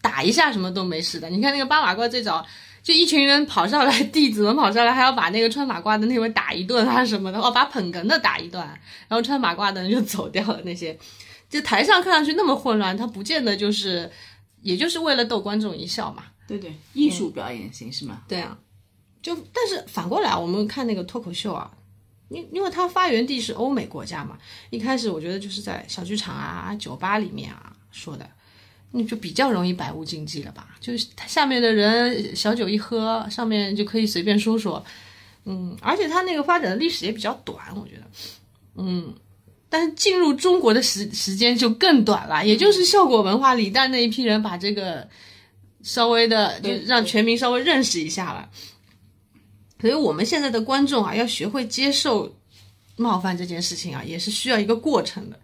[0.00, 1.28] 打一下什么都没事的。
[1.30, 2.46] 你看那个八马褂最早
[2.86, 8.64] 就一群人跑上来， 弟子们跑上来，还要把那个穿马褂的那位打一顿啊什么的，哦，把捧哏的打一顿，
[9.08, 10.62] 然后穿马褂的人就走掉了。
[10.62, 10.96] 那些，
[11.50, 14.08] 就台上看上去那么混乱，他不见得就是，
[14.62, 16.22] 也就是为了逗观众一笑嘛。
[16.46, 18.22] 对对，艺术表演形式嘛。
[18.28, 18.56] 对啊，
[19.20, 21.68] 就但是反过来，我们看那个脱口秀啊，
[22.28, 24.38] 因因为它发源地是欧美国家嘛，
[24.70, 28.30] 一开始我觉得就是在小剧场啊、酒吧里面啊说的，
[28.90, 30.76] 你就比较容易百无禁忌了吧？
[30.80, 34.84] 就是它下面的人小酒一喝，上面就可以随便说说，
[35.44, 38.02] 嗯，而且它那个发展的历史也比较短，我觉得，
[38.76, 39.14] 嗯。
[39.68, 45.06] 但是进入中国的时时间就更短了，也就是效果文化李诞那一批人把这个
[45.82, 48.48] 稍微的就让全民稍微认识一下了。
[49.80, 52.32] 所以我们现在的观众啊，要学会接受
[52.94, 55.38] 冒犯这件事情啊，也是需要一个过程的。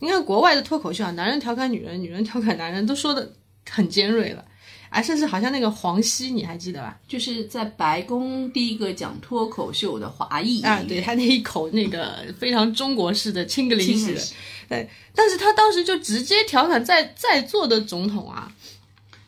[0.00, 3.32] 你看国外的脱口秀啊，男人调侃女人，女人调侃男人，都说的
[3.68, 4.44] 很尖锐了，
[4.90, 6.98] 啊，甚至好像那个黄西，你还记得吧？
[7.08, 14.20] 就是在白宫第一个讲脱口秀的华裔啊，对他那一口那个非常中国式的 Chinglish 的，
[14.68, 18.52] 对，但是他当时就直接调侃在在座的总统啊，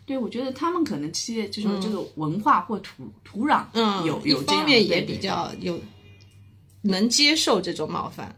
[0.07, 5.81] 对，我觉得他们可能其实就是这个文化或土土壤，嗯，有有这方面也对对比较有
[6.83, 8.35] 能接受这种冒犯，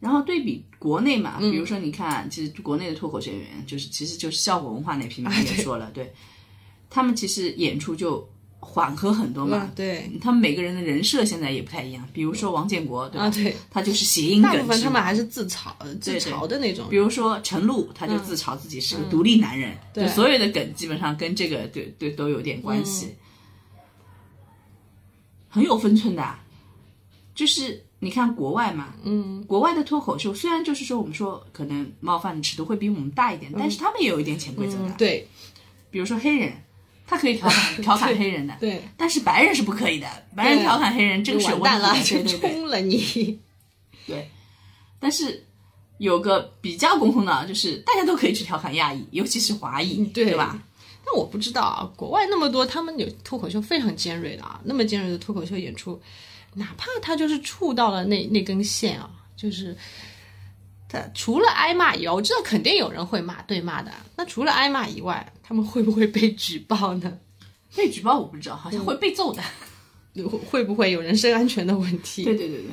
[0.00, 1.50] 然后对比国内嘛，嗯。
[1.52, 6.12] 比如说你看，其实国内的脱口秀演员，就是其实就是效果文化那批嘛， 也说了，对，
[6.88, 9.64] 他们其实演出就缓和很多嘛。
[9.64, 9.72] 嗯，。
[9.76, 13.24] 对，他们每个人的人设现在也不太一样，比如说王建国，对吧？
[13.24, 16.86] 啊对，他就是谐音梗制嘛部分他们还是自嘲呃自嘲的那种。
[16.88, 23.16] 比，如说陈露，他就自嘲自己是个独立男人，嗯对所有的梗基本上跟这个对对都有点关系，嗯。
[25.52, 26.42] 很有分寸的啊。
[27.34, 35.28] 就是你看国外嘛，嗯，国外的脱口秀虽然就是说我们说可能冒犯的尺度会比我们大一点，但是他们也有一点潜规则的，嗯，对
[35.90, 36.52] 比如说黑人，
[37.06, 42.52] 他可以调侃 调侃黑人的，对，但是白人是不可以的，白人调侃黑人这个是有完蛋了，问题的，对就对对。
[42.52, 43.38] 冲了你，
[44.06, 44.30] 对
[44.98, 45.44] 但是
[45.98, 50.58] 有个比较共同的啊，就是大家都可以去调侃亚裔，尤其是华裔，对对吧？？
[51.04, 56.00] 但我不知道啊，国外那么多，他们有脱口秀非常尖锐的啊，那么尖锐的脱口秀演出，
[56.54, 59.76] 哪怕他就是触到了那那根线啊，就是
[60.88, 63.92] 他除了挨骂以外，我知道肯定有人会骂对骂的。
[64.16, 67.18] 那除了挨骂以外，他们会不会被举报呢？
[67.76, 69.42] 被举报我不知道，好像会被揍的。
[70.12, 72.24] 会 会不会有人身安全的问题？
[72.24, 72.70] 对对对对，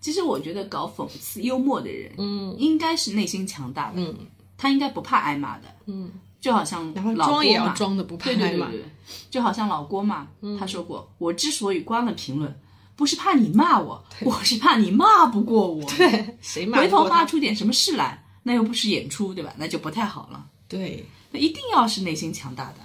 [0.00, 4.16] 其实我觉得搞讽刺幽默的人，嗯，应该是内心强大的，嗯，
[4.56, 8.40] 他应该不怕挨骂的，嗯，就好像然后老装也要郭嘛装的不怕挨骂。
[8.40, 8.84] 对对对对，
[9.30, 10.28] 就好像老郭嘛，
[10.58, 12.58] 他说过，我之所以关了评论，
[12.96, 19.52] 不是怕你骂我，我是怕你骂不过我， 对，谁骂回头过他骂出点什么事来，那又不是演出，对吧？
[19.58, 20.44] 那就不太好了。
[20.66, 21.04] 对。
[21.30, 22.76] 那一定要是内心强大的。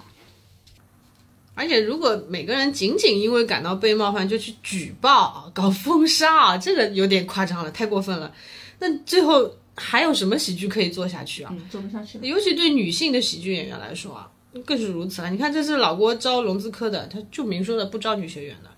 [1.54, 8.32] 而且，如果每个人仅仅因为感到被冒犯就去举报、搞封杀啊，这个有点夸张了，太过分了。
[8.78, 11.54] 那最后还有什么喜剧可以做下去啊？
[11.54, 12.26] 嗯，做不下去了。
[12.26, 14.28] 尤其对女性的喜剧演员来说啊，
[14.64, 15.30] 更是如此了。
[15.30, 18.70] 你看，这是老郭招融资科的，他就明说的不招女学员的。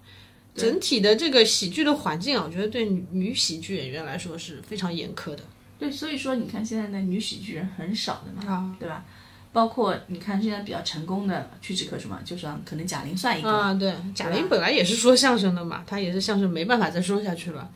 [0.55, 5.41] 整体的这个喜剧的环境啊，我觉得对女女喜剧演员来说是非常严苛的
[5.79, 9.05] 对，所以说你看现在的女喜剧人很少的嘛，啊对吧？
[9.53, 13.75] 包括你看现在比较成功的屈指可数嘛，就算可能贾玲算一个，啊。
[13.75, 17.71] 对，贾玲本来也是说相声的嘛，她也是相声没办法再说下去了。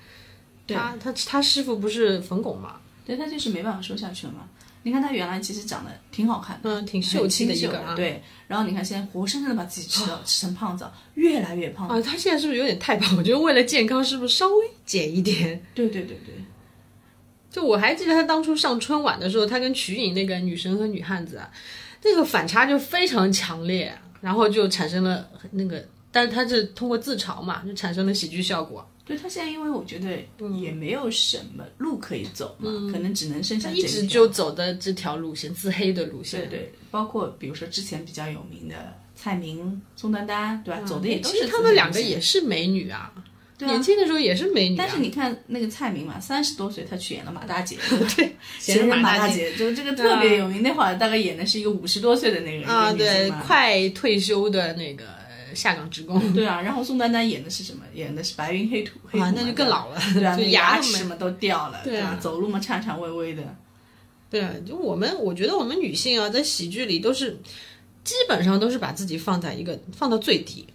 [0.66, 4.48] 她她她师傅不是冯巩嘛，对她就是没办法说下去了嘛。
[4.88, 7.94] 你看她原来其实长得挺好看的，嗯，挺秀气的一个啊。
[7.94, 8.22] 对。
[8.46, 11.86] 然后你看现在活生生的把自己吃了吃成胖子，越来越胖。
[11.86, 13.14] 啊，他现在是不是有点太胖？
[13.18, 15.62] 我觉得为了健康，是不是稍微减一点？
[15.74, 16.34] 对对对对，
[17.50, 21.50] 就我还记得他当初上春晚的时候，他跟瞿颖那个女神和女汉子啊，
[22.02, 28.90] 那个反差就非常强烈，然后就产生了那个，但是他是通过自嘲嘛，就产生了喜剧效果。
[29.08, 30.18] 对他现在因为我觉得
[30.60, 36.40] 也没有什么路可以走嘛，可能只能剩下他一直就走的这条路线，自黑的路线。
[36.42, 40.82] 对对，包括比如说之前比较有名的蔡明、宋丹丹，对吧？
[40.82, 43.10] 走的也都其是实他们两个也是美女啊，
[43.56, 44.78] 对啊年轻的时候也是美女、啊。
[44.78, 47.76] 但是你看那个蔡明嘛，三十多岁他去演了马大姐，
[48.14, 50.62] 对，闲人马大姐姐，就这个特别有名。
[50.62, 55.17] 那会儿大概演的是一个五十多岁的那个啊，一个女对，快退休的那个呃
[55.54, 56.32] 下岗职工。
[56.32, 56.60] 对啊。
[56.60, 57.82] 然后宋丹丹演的是什么？
[57.94, 62.18] 演的是白云黑土，黑土啊，那就更老了，对啊，就那牙齿嘛都掉了，对啊吧？
[62.20, 63.42] 走路嘛颤颤巍巍的。
[64.30, 67.38] 对啊，就我们，我觉得我们女性啊，在喜剧里都是
[68.04, 70.66] 基本上都是把自己放在一个放到最低，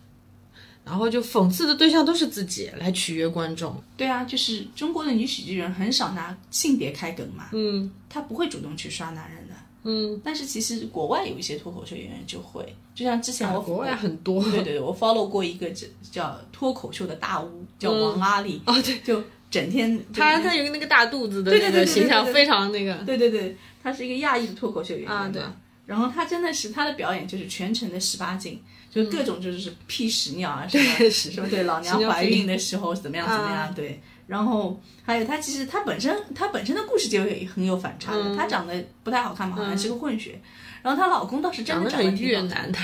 [0.84, 3.82] 然后就讽刺的对象都是自己来取悦观众。
[3.96, 9.43] 对啊，就是中国的女喜剧人很少拿性别开梗嘛，嗯，她不会主动去刷男人的。
[9.84, 14.42] 嗯，但是其实国外有一些脱口秀演员就会，就像之前我、啊国外很多。
[14.44, 22.94] 对对对，我 follow 过一个叫叫脱口秀的大巫，叫王阿里，哦，对，就整天他他有个那个大肚子的形象非常那个。
[23.06, 25.42] 对对对，他是一个亚裔的脱口秀演员啊对。
[25.86, 28.58] 然后他真的是他的表演就是全程的十八禁，
[28.90, 33.74] 就各种就是屁屎尿啊什么是什么对老娘怀孕的时候怎么样怎么样、啊。
[33.76, 38.38] 对，然后还有他其实他本身他本身的故事就也很有反差的，嗯。
[38.38, 40.40] 他长得不太好看嘛，好像是个混血，
[40.82, 42.80] 然后她老公倒是真的长得越南，的。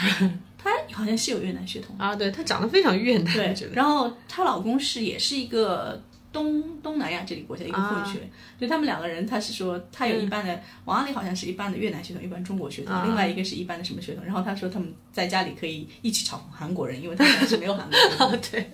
[0.62, 1.96] 他好像是有越南血统。
[1.98, 13.04] 啊，对他长得非常越南，对，然后她老公是也是一个东东南亚这里国家一个混血，就他们两个人，他是说他有一半的、王阿里好像是一半的越南血统，一半中国血统，啊。
[13.06, 14.26] 另外一个是一半的什么血统。
[14.26, 18.26] 然后他说他们在家里可以一起炒韩国人，因为他们是没有韩国人的。
[18.26, 18.72] 啊， 对，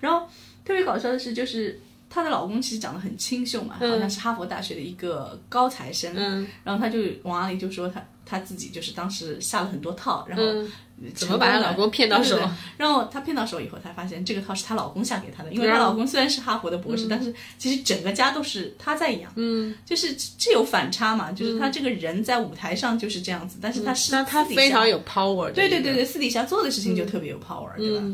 [0.00, 0.28] 然后
[0.70, 6.12] 特别搞笑的是，就是她的老公其实长得很清秀嘛，好像是哈佛大学的一个高材生。
[6.14, 10.70] 嗯，然后她就王阿姨就说她她自己就是当时下了很多套，然后嗯。
[11.14, 12.38] 怎么把她老公骗到手？
[12.76, 19.32] 然后她骗到手以后，才发现这个套是她老公下给她的，因为她老公虽然是哈佛的博士，但是其实整个家都是她在养。
[19.36, 25.50] 嗯，就是这有反差嘛，就是她这个人在舞台上就是这样子，但是她是那他私底下非常有 power。
[25.52, 28.04] 对对对对，私底下做的事情就特别有 power，、对吧？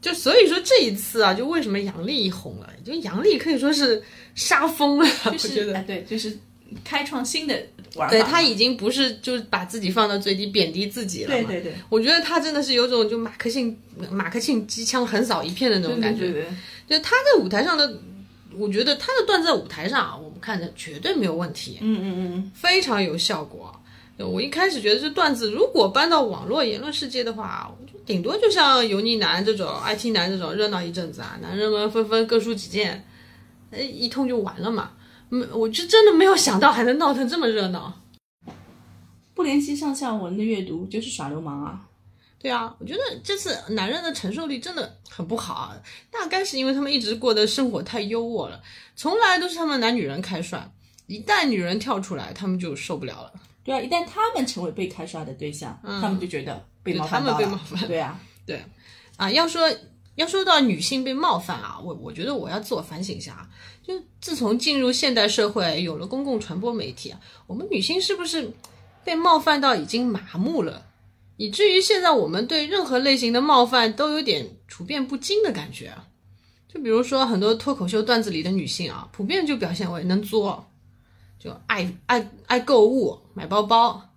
[0.00, 4.02] 就所以说这一次啊，就为什么杨笠一红了，就杨笠可以说是
[4.34, 5.82] 杀疯了，我就觉得。
[5.82, 6.36] 对，就是
[6.84, 7.54] 开创新的
[7.96, 8.10] 玩法。
[8.10, 11.48] 对他已经不是就是把自己放到最低，贬低自己了嘛。
[11.48, 13.76] 对对对我觉得他真的是有种就马克沁
[14.10, 16.26] 马克沁机枪横扫一片的那种感觉。
[16.26, 16.46] 对对
[16.86, 17.98] 对，就他在舞台上的，
[18.56, 23.74] 我觉得他的段子在舞台上啊，我们看着绝对没有问题，嗯嗯嗯，非常有效果。
[24.18, 27.72] 我一开始觉得这段子如果搬到网络言论世界的话，
[28.08, 33.06] 顶多就像油腻男这种、IT 男这种热闹一阵子啊，男人们纷纷各抒己见，
[33.70, 34.92] 哎，一通就完了嘛。
[35.28, 37.92] 嗯，我就真的没有想到还能闹成这么热闹。
[39.34, 41.86] 不联系上下文的阅读就是耍流氓啊！
[42.38, 45.76] 对啊，我觉得这次男人的承受力真的很不好啊，
[46.10, 48.58] 大概是因为他们一直过的生活太优渥了，
[48.96, 50.72] 从来都是他们拿女人开涮，
[51.06, 53.32] 一旦女人跳出来，他们就受不了了。
[53.62, 58.64] 对啊，一旦他们成为被开涮的对象，他们就觉得被他们犯到了被冒犯对啊，对，
[59.16, 59.70] 啊，要说
[60.16, 63.48] 要说到女性被冒犯啊，我我觉得我要自我反省一下啊。
[63.82, 68.50] 就自从进入现代社会，有了公共传播媒体啊，我们女性是不是
[69.02, 70.84] 被冒犯到已经麻木了，
[71.36, 76.04] 以至于现在我们对任何类型的冒犯都有点处变不惊的感觉啊？
[76.68, 80.68] 就比如说很多脱口秀段子里的女性啊，普遍就表现为能作，
[81.38, 84.10] 就爱爱爱购物，买包包，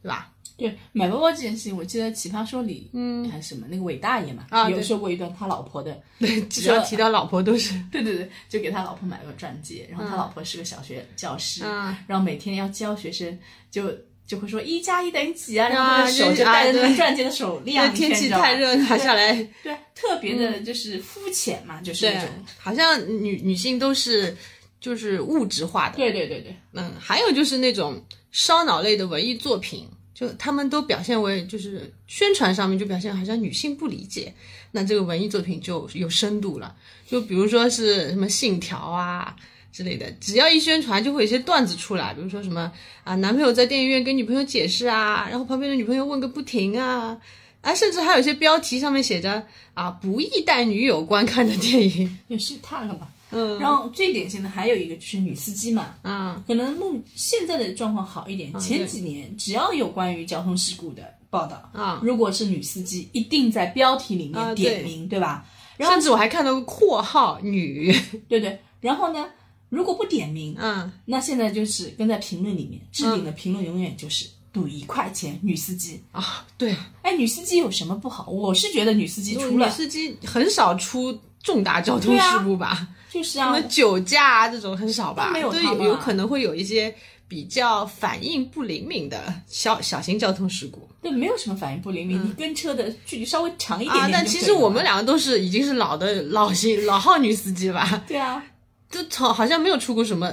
[0.00, 0.30] 对吧？
[0.56, 11.94] 对，买包包这件事情，我记得《奇葩说》里，嗯，还是什么那个韦大爷嘛，有说过一段他老婆的，对只要提到老婆都是对对对，就给他老婆买了个钻戒，然后他老婆是个小学教师，嗯。
[12.06, 13.38] 然后每天要教学生，
[13.70, 13.90] 就
[14.26, 19.34] 就会说一加一等于几啊，然啊后他的手就戴着那个钻戒的手亮一，天气太热拿下来。
[19.62, 24.34] 对，特别的就是肤浅嘛，就是那对种，，好像女女性都是
[24.80, 29.86] 就是物质化的，对对对对，嗯，还有就是那种烧脑类的文艺作品，
[30.18, 34.32] 就他们都表现为就是宣传上面就表现好像女性不理解，
[34.72, 36.74] 那这个文艺作品就有深度了，
[37.06, 39.36] 就比如说是什么信条啊。
[39.72, 42.72] 之类的，只要一宣传，就会有些段子出来，比如说什么
[43.04, 47.20] 啊，男朋友在电影院跟女朋友解释啊，然后旁边的女朋友问个不停啊，
[47.60, 53.06] 啊，甚至还有一些标题上面写着啊，不宜带女友观看的电影，也是他了吧。
[53.30, 65.44] 嗯，然后最典型的还有一个就是女司机嘛，啊，可能目现在的状况好一点，前几年只要有关于交通事故的报道啊如果是女司机，一定在标题里面点名，对吧？
[65.76, 67.92] 然后甚至我还看到个括号女，
[68.28, 69.26] 对对，然后呢，
[69.68, 76.00] 如果不点名，嗯，那现在就是跟在评论里面置顶的评论永远就是赌一块钱女司机。
[76.12, 78.30] 啊，对，哎，女司机有什么不好？
[78.30, 82.88] 我是觉得女司机女司机很少出重大交通事故吧？
[83.10, 85.26] 就是啊什么，酒驾啊这种很少吧？
[85.26, 86.94] 都没有有可能会有一些
[87.28, 94.10] 比较反应不灵敏的小小型交通事故对，没有什么反应不灵敏，你跟车的距离稍微长一点。
[94.12, 98.44] 但其实我们两个都是已经是老的老型老号女司机吧，对啊，
[98.90, 100.32] 就好好像没有出过什么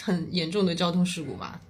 [0.00, 1.60] 很严重的交通事故吧。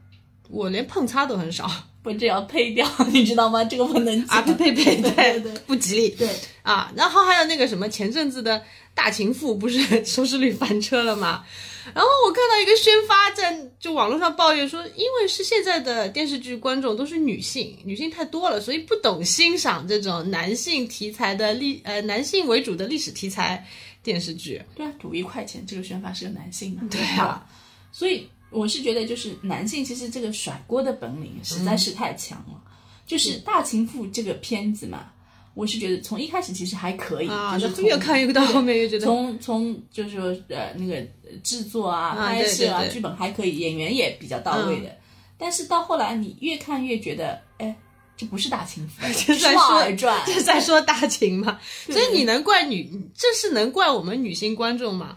[0.48, 1.70] 我连碰擦都很少
[2.02, 3.64] 不这要配掉，你知道吗？
[3.64, 4.42] 这个不能啊！
[4.42, 6.08] 讲呸呸呸，对不吉利。
[6.10, 6.28] 对，
[6.62, 8.60] 啊，然后还有那个什么前阵子的
[8.94, 11.44] 大情妇不是收视率翻车了吗？
[11.94, 23.66] 然后我看到一个宣发在就网络上抱怨说，因为是现在的电视剧观众都是女性，女性太多了，所以不懂欣赏这种男性题材的历呃男性为主的历史题材
[24.02, 24.62] 电视剧。
[24.76, 26.82] 对啊，赌一块钱，这个宣发是个男性嘛？
[26.88, 27.44] 对啊，
[27.90, 32.62] 所以我是觉得就是男性其实这个甩锅的本领实在是太强了。
[33.04, 35.12] 就是《大情妇》这个片子嘛，
[35.54, 41.00] 我是觉得从一开始其实还可以，啊，就是从越看越到后面越觉得从从就是说呃那个
[41.42, 44.90] 制作啊、啊拍摄啊、对对对剧本还可以，演员也比较到位的。
[45.36, 47.76] 但是到后来你越看越觉得，哎，
[48.16, 55.16] 这不是大情妇， 这是《在说传》这在说大秦嘛，所以你能怪女，这是能怪我们女性观众吗？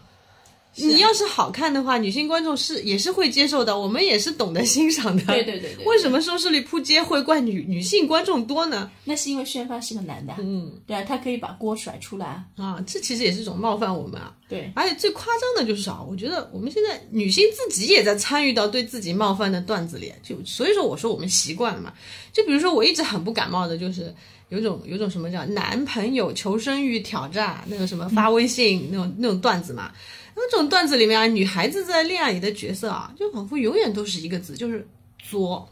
[0.76, 5.24] 你要是好看的话，女性观众是也是会接受的，我们也是懂得欣赏的。
[5.24, 8.90] 对对对对为什么收视率扑街会怪女女性观众多呢？
[9.04, 14.34] 那是因为宣发是个男的，嗯，对啊，他可以把锅甩出来啊，啊，这其实也是一种冒犯我们啊。
[14.48, 21.92] 对，而且最夸张的就是啊，我觉得我们现在女性自己也在参与到对自己冒犯的段子里，就所以说我说我们习惯了嘛。
[22.32, 24.14] 就比如说我一直很不感冒的，就是
[24.50, 29.90] 有种有种什么叫男朋友求生欲挑战那个什么发微信、那种那种段子嘛。
[30.36, 34.86] 那种段子里面啊，女孩子在恋爱里的角色啊，就仿佛永远都是一个字，就是
[35.18, 35.66] 作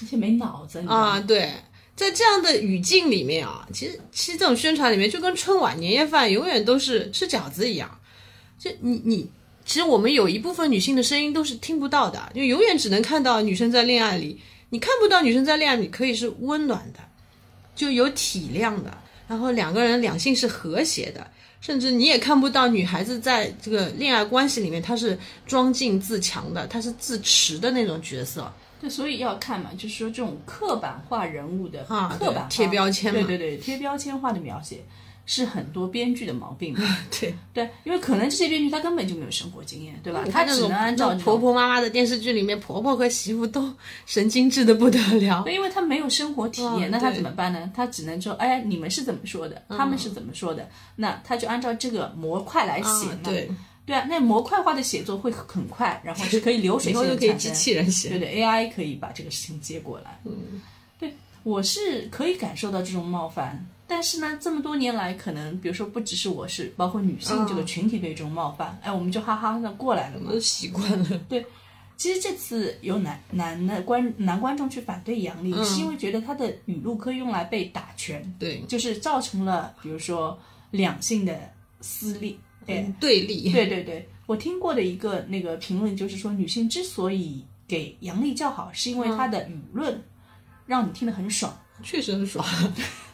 [0.00, 1.20] 而且没脑子，啊。
[1.20, 1.52] 对，
[1.94, 8.00] 在这样的语境里面啊，其实其实这种宣传里面就跟春晚年夜饭永远都是吃饺子一样。
[8.58, 9.30] 就你你，
[9.64, 14.40] 其实我们有一部分女性的声音都是听不到的，就永远只能看到女生在恋爱里，
[14.70, 17.00] 你看不到女生在恋爱里可以是温暖的，
[17.76, 18.96] 就有体谅的，
[19.28, 21.30] 然后两个人两性是和谐的，
[21.60, 28.52] 甚至你也看不到女孩子在这个恋爱关系里面她是装进自强的，她是自持的那种角色。
[28.80, 34.84] 对，所以要看嘛，就是说这种刻板化人物的啊刻板化贴标签嘛对对对，贴标签化的描写
[35.28, 36.80] 是很多编剧的毛病嘛。
[37.20, 40.24] 对，对，因为可能这些编剧他根本就没有生活经验，对吧？
[40.32, 43.70] 他只能按照婆婆妈妈的电视剧里面，婆婆和媳妇都
[44.06, 45.42] 神经质的不得了。
[45.44, 47.70] 对，因为他没有生活体验，嗯那他怎么办呢？
[47.76, 50.66] 他只能说，哎，你们是怎么说的，他们是怎么说的，
[50.96, 53.12] 那他就按照这个模块来写嘛。
[53.12, 53.50] 啊对，
[53.84, 57.54] 对啊，那模块化的写作会很快，然后是可以流水 以后线就可以机地产生。
[57.54, 58.08] 器人写。
[58.08, 60.18] 对对，AI 可以把这个事情接过来。
[60.24, 60.62] 嗯，
[60.98, 61.12] 对，
[61.42, 70.38] 我是可以感受到这种冒犯，但是呢，这么多年来，可能比如说不只是我是，包括女性这个群体对这种冒犯，哎，我们就哈哈的过来了嘛都。
[70.38, 71.44] 习惯了，对
[71.96, 80.38] 其实这次有男男的观男观众去反对杨笠，是因为觉得他的语录可以用来被打拳，对，就是造成了比如说
[80.70, 81.36] 两性的
[81.80, 82.36] 撕裂。
[82.66, 89.98] 对，对立，对对对，我听过的一个那个评论就是说，女性之所以给杨笠叫好，是因为她的舆论
[90.66, 91.58] 让你听得很爽。
[91.82, 92.46] 确实很爽。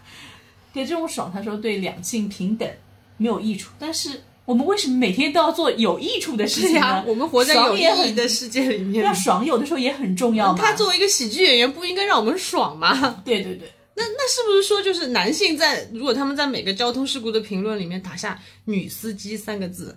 [0.75, 2.69] 对这种爽，他说对两性平等
[3.17, 6.81] 没有益处，但是我们为什么每天都要做有益处的事情呢？
[6.81, 9.15] 对呀，我们活在有意义的世界里面对啊，。
[9.15, 10.59] 爽有的时候也很重要嘛。
[10.59, 13.23] 他作为一个喜剧演员，不应该让我们爽吗？
[13.25, 19.97] 对对对，那那是不是说，就是男性在如果他们在每个交通事故的评论里面打下“女司机”三个字，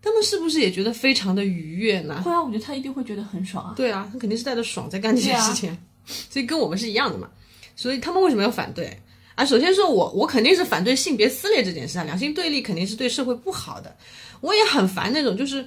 [0.00, 2.22] 他们是不是也觉得非常的愉悦呢？
[2.24, 3.74] 会啊，我觉得他一定会觉得很爽啊。
[3.76, 7.28] 对啊，他肯定是带着爽在干这件事情，所以跟我们是一样的嘛。
[7.76, 8.98] 所以他们为什么要反对？
[9.36, 13.96] 啊，首先说我我肯定是反对性别撕裂这件事啊，两性对立肯定是对社会不好的。
[14.40, 15.66] 我也很烦那种就是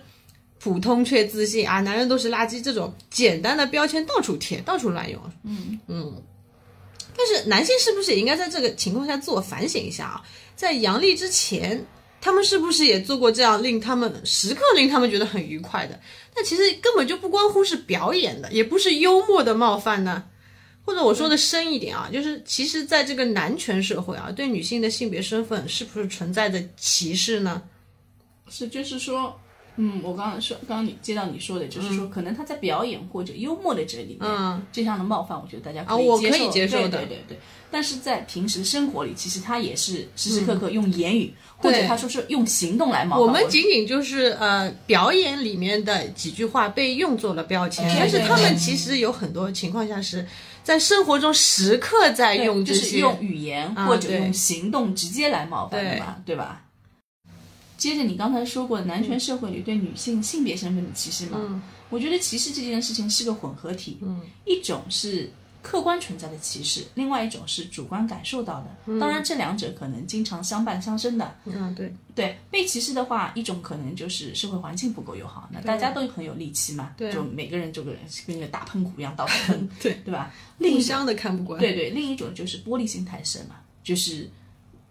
[0.60, 5.22] 普通却自信啊，男人都是垃圾这种简单的标签到处贴，到处乱用。
[5.44, 6.22] 嗯嗯。
[7.16, 10.22] 但是男性是不是也应该在这个情况下自我反省一下啊？
[10.56, 11.86] 在阳历之前，
[12.22, 16.00] 他们是不是也做过这样令他们时刻令他们觉得很愉快的？
[16.34, 20.24] 但其实根本就不关乎是表演的，也不是幽默的冒犯呢。
[20.90, 27.62] 或者我说的深一点啊，就是其实在这个男权社会啊，对女性的性别身份是不是存在着歧视呢？
[28.50, 29.40] 是，就是说，
[29.76, 37.24] 嗯，我刚刚说，刚刚你接到你说的，就是说，可能他在表演或者幽默的这里面，嗯，这样的冒犯，我觉得大家啊我可以接受，的对对对。
[37.28, 37.40] 对。
[37.72, 50.28] 但是在平时生活里，其实他也是时时刻刻用言语，或者他说是用行动来冒犯我们仅仅就是呃表演里面的几句话被用作了标签，但是他们其实有很多情况下是
[50.64, 56.00] 在生活中时刻在用这些，就是用语言啊或者用行动直接来冒犯的对。
[56.00, 56.64] 嘛，对吧？
[57.78, 61.62] 接着你刚才说过，男权社会里对女性性别身份的歧视嘛，嗯。
[61.90, 64.22] 我觉得歧视这件事情是个混合体，嗯。
[64.46, 65.32] 一种是
[65.62, 69.00] 客观存在的歧视，另外一种是主观感受到的。
[69.00, 71.36] 当然，这两者可能经常相伴相生的。
[71.46, 77.96] 嗯对，对，被歧视的话，一种可能就是社会环境不够友好，那大家都很有戾气嘛，就每个人就跟
[78.26, 80.34] 跟个大喷壶一样到处喷， 对对吧？
[80.60, 84.30] 互相的看不惯，对对，另一种就是玻璃心太深嘛，就是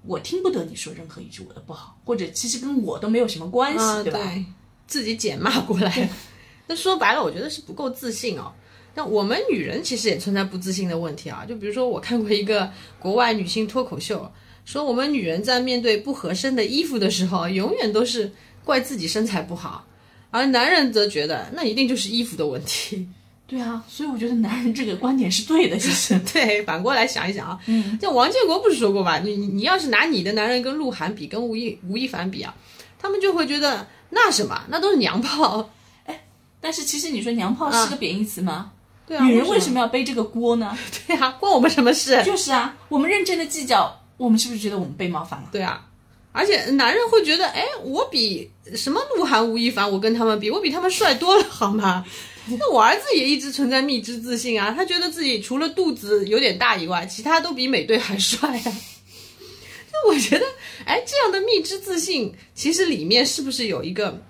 [0.03, 4.21] 我听不得你说任何一句我的不好，或者其实跟我都没有什么关系，啊，对吧？
[4.87, 6.09] 自己捡骂过来。
[6.71, 8.53] 那说白了，我觉得是不够自信哦。
[8.99, 11.47] 那我们女人其实也存在不自信的问题啊。
[11.49, 12.69] 就比如说，我看过一个
[12.99, 14.29] 国外女性脱口秀，
[14.65, 18.33] 说我们女人在面对不合身的衣服的时候，永远都是
[18.65, 19.87] 怪自己身材不好
[20.33, 23.07] 而男人则觉得那一定就是衣服的问题。
[23.47, 26.19] 对啊，所以我觉得男人这个观点是对的，其实。
[26.33, 29.21] 对，反过来想一想啊，嗯，像王建国不是说过吧？
[29.21, 32.53] 你你要是拿你的男人跟鹿晗比，跟吴亦吴亦凡比啊，
[32.99, 35.71] 他们就会觉得那什么，那都是娘炮。
[36.05, 36.25] 哎
[36.61, 38.73] 但是其实你说娘炮是个贬义词吗？
[39.09, 40.77] 对啊，女人为为什么要背这个锅呢？
[41.09, 42.23] 对啊，关我们什么事？
[42.23, 45.49] 就是啊，我们认真的计较，我们是不是觉得我们被冒犯了？
[45.51, 45.87] 对啊，
[46.31, 52.05] 而且男人会觉得，哎，我比什么鹿晗、吴亦凡，我跟他们比，我比他们帅多了，好吗？
[52.59, 58.65] 那我儿子也一直存在蜜汁自信啊，他觉得自己除了肚子有点大以外，其他都比美队还帅啊。
[59.93, 60.45] 那我觉得，
[60.85, 64.23] 哎，这样的蜜汁自信，其实里面是不是有一个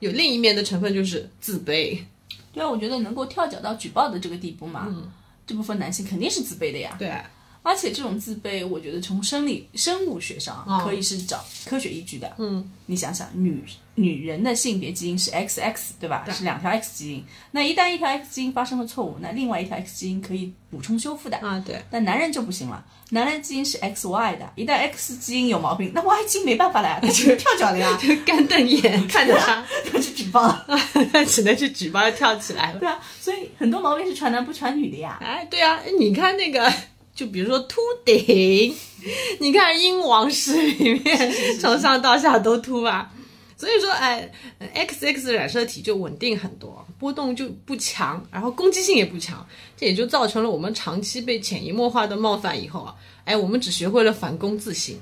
[0.00, 1.98] 有另一面的成分，就是自卑？
[2.52, 4.88] 对啊，我觉得能够跳脚到举报的这个地步嘛，
[5.46, 6.94] 这部分男性肯定是自卑的呀。
[6.98, 7.08] 对，
[7.62, 12.32] 而且这种自卑，我觉得从生理生物学上哦可以是找科学依据的。
[12.38, 13.62] 嗯，你想想，女
[13.94, 16.24] 女人的性别基因是 XX，对吧？
[16.32, 17.24] 是两条 X 基因。
[17.50, 21.36] 那一旦一条 X 基因发生了错误，那另外一条 X 基因可以补充修复的。
[21.38, 30.50] 啊，对，但男人就不行了，男人基因是 XY 的，一旦 X 基因有毛病，那 Y 基因没办法了呀，他只能跳脚了呀，干瞪眼看着他， 他去举报。
[31.12, 32.78] 他只能去举报，跳起来了。
[32.78, 35.18] 对啊，所以很多毛病是传男不传女的呀。
[35.20, 36.72] 哎，对啊，你看那个，
[37.20, 38.74] 就比如说秃顶，
[39.40, 43.12] 你看《英王室》里面从上到下都秃吧。
[43.58, 44.32] 所以说，哎
[44.74, 49.46] ，XX 染色体就稳定很多，波动就不强，然后攻击性也不强，
[49.76, 52.94] 这也就造成了我们长期被潜移默化的冒犯以后啊，
[53.26, 54.98] 哎，我们只学会了反攻自省。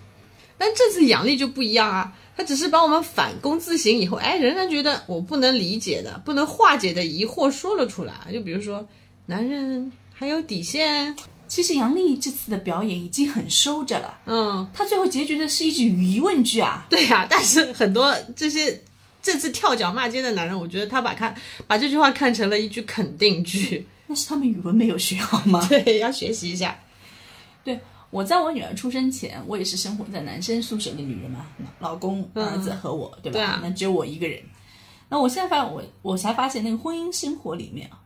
[0.58, 8.12] 但这次杨笠就不一样啊，他只是把我们反攻自省以后，哎，仍然觉得我不能理解的、不能化解的疑惑说了出来。
[8.32, 8.84] 就比如说，
[9.26, 11.14] 男人还有底线，
[11.48, 16.86] 其实杨丽这次的表演已经很收着了，嗯，她最后结局的是一句疑问句啊。
[16.90, 18.80] 对呀、但是很多这些
[19.22, 21.34] 这次跳脚骂街的男人，我觉得他把看
[21.66, 25.64] 把这句话看成了一句肯定句，那是他们语文没有学好吗？
[25.68, 26.78] 对，要学习一下。
[27.64, 27.78] 对，
[28.10, 31.46] 我在我女儿出生前，我也是生活在男生宿舍的女人嘛，
[31.80, 33.38] 老公、儿子和我，对吧？
[33.38, 34.40] 对啊那只有我一个人。
[35.10, 37.98] 那我现在发现，我我才发现，那个婚姻生活里面啊，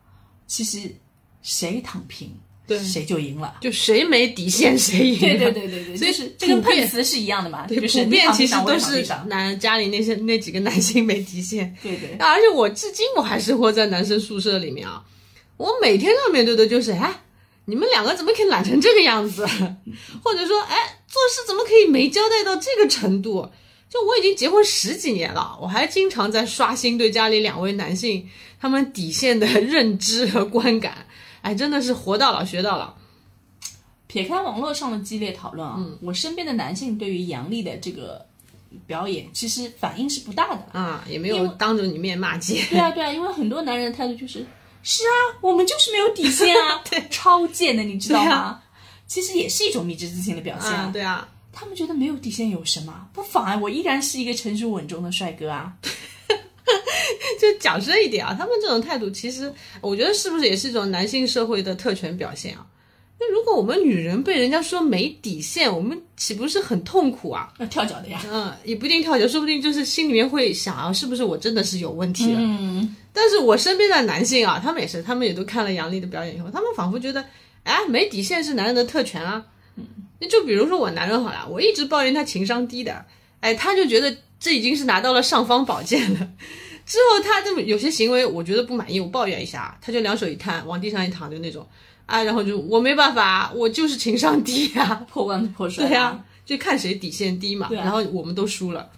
[0.46, 0.94] 其实
[1.42, 2.32] 谁躺平，
[2.66, 3.56] 对谁就赢了。
[3.60, 5.18] 就谁没底线谁赢。
[5.18, 11.76] 对对对对对，所以是这跟普遍碰瓷是一样的嘛，对，就是普遍其实都是男家里那些那几个男性没底线。
[11.82, 12.16] 对对。
[12.18, 15.02] 而且我至今我还是活在男生宿舍里面啊，
[15.56, 17.22] 我每天要面对的就是，哎，
[17.64, 19.44] 你们两个怎么可以懒成这个样子？
[20.22, 20.76] 或者说，哎，
[21.08, 23.48] 做事怎么可以没交代到这个程度？
[23.90, 28.26] 就我已经结婚十几年了，我还经常在刷新对家里两位男性
[28.58, 31.06] 他们底线的认知和观感。
[31.42, 32.94] 哎，真的是活到老学到老。
[34.06, 38.24] 撇开网络上的激烈讨论啊，嗯我身边的男性对于杨笠的这个
[38.86, 40.78] 表演，其实反应是不大的。
[40.78, 42.62] 啊，也没有当着你面骂街。
[42.70, 44.46] 对啊，对啊，因为很多男人的态度就是，
[44.82, 48.32] 是啊，我们就是没有底线啊， 对超贱的，你知道吗？
[48.32, 48.62] 啊
[49.06, 53.08] 其实也是一种迷之自信的表现啊，对啊，他们觉得没有底线有什么？
[53.12, 55.72] 不妨碍我依然是一个成熟稳重的帅哥啊。
[57.42, 62.64] 就讲深一点啊，他们这种态度，其实我觉得是不是也是一种男性社会的特权表现啊？
[63.18, 67.52] 那如果我们女人被人家说没底线，我们岂不是很痛苦啊？
[67.58, 68.20] 要跳脚的呀。
[68.30, 72.38] 嗯，也不一定跳脚，说不定就是心里面会想啊，是不是我真的是有问题了？
[72.40, 77.24] 嗯，但是我身边的男性啊，他们也是，他们也都看了杨笠的表演以后，他们仿佛觉得，
[77.64, 79.44] 哎，没底线是男人的特权啊。
[80.20, 83.04] 那就比如说我男人好了，我一直抱怨他情商低的，
[83.40, 86.28] 哎，他就觉得这已经是拿到了尚方宝剑了。
[86.92, 91.66] 之后他这么有些行为，我觉得不满意，我抱怨一下，他就两手一摊，往地上一躺，就那种
[92.04, 95.88] 啊，然后就我没办法，我就是情商低呀、 破罐子破摔。
[95.88, 98.90] 对呀、就看谁底线低嘛，对啊然后我们都输了。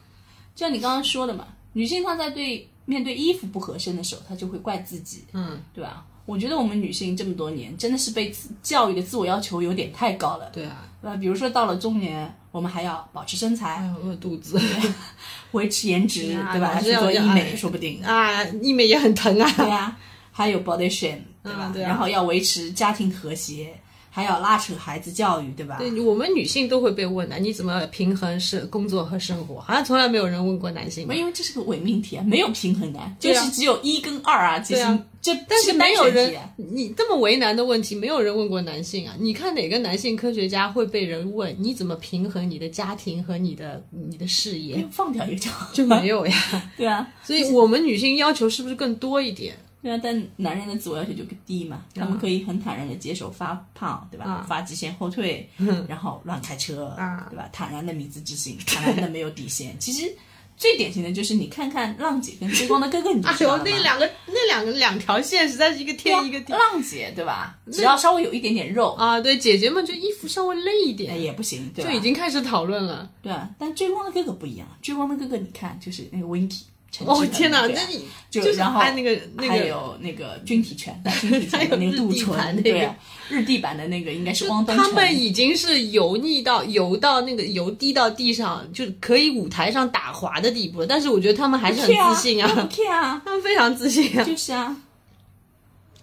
[0.57, 6.05] 就像你刚刚说的嘛，女性她在对面对衣服不合身的时候，她就会怪自己，嗯，对吧？
[6.27, 11.17] 我觉得我们女性这么多年真的是被教育的自我要求有点太高了，对啊，对吧？
[11.17, 14.59] 比如说到了中年，我们还要保持身材，还要，饿肚子
[15.55, 16.71] 维持颜值，啊对吧？
[16.75, 18.03] 还是去做医美，说不定。
[18.05, 19.51] 啊，医美也很疼啊。
[19.57, 19.97] 对啊，
[20.31, 21.73] 还有 body shame，对吧？
[21.77, 23.75] 然后要维持家庭和谐，
[24.15, 25.77] 还要拉扯孩子教育，对吧？
[25.77, 29.61] 对我们女性都会被问的，你怎么平衡是工作和生活？
[29.61, 31.13] 好像从来没有人问过男性嘛。
[31.13, 34.61] 因为这是个伪命题啊，没有平衡的，就是只有一跟二啊。
[34.61, 35.05] 其实对啊
[35.49, 39.17] 但是没有人你这么为难的问题，没有人问过男性啊？
[39.19, 44.87] 你看哪个男性科学家会被人问你怎么平衡你的家庭和你的你的事业？
[44.93, 46.37] 放掉一个就就没有呀。
[46.77, 49.57] 对啊，所以我们女性要求是不是更多一点？
[49.85, 54.25] 对啊，但男人的自我要求就更低嘛，他们可以很坦然的接受发胖，对吧？
[54.25, 55.47] 啊发际线后退，
[55.87, 57.47] 然后乱开车，啊对吧？
[57.53, 59.79] 坦然的迷之自信，坦然的没有底线。
[59.79, 60.11] 其实
[60.57, 67.59] 最典型的就是你看看浪姐跟追光的哥哥，你就知道那两个那两个两条线实在是一个天一个地浪姐对吧？
[67.71, 69.21] 只要稍微有一点点肉，啊！
[69.21, 71.91] 对，姐姐们就衣服稍微勒一哎点，也不行，对吧？
[71.91, 73.11] 就已经开始讨论了。
[73.21, 73.51] 对啊。
[73.59, 76.63] 但追光的哥哥不一样，追光的哥哥你看就是那个 Winky，
[76.97, 82.95] 陈哦天哪，那你就然后那个那还个有那个军体拳， 军体拳那个杜淳，那个对啊，
[83.29, 84.85] 日地版的那个应该是汪东城。
[84.85, 90.87] 他们已经是油腻到油到那个油滴到地上，就可以舞台上打滑的地步了。
[90.87, 92.49] 但是我觉得他们还是很自信啊，
[93.25, 94.23] 他们非常自信啊。
[94.25, 94.77] 就是啊，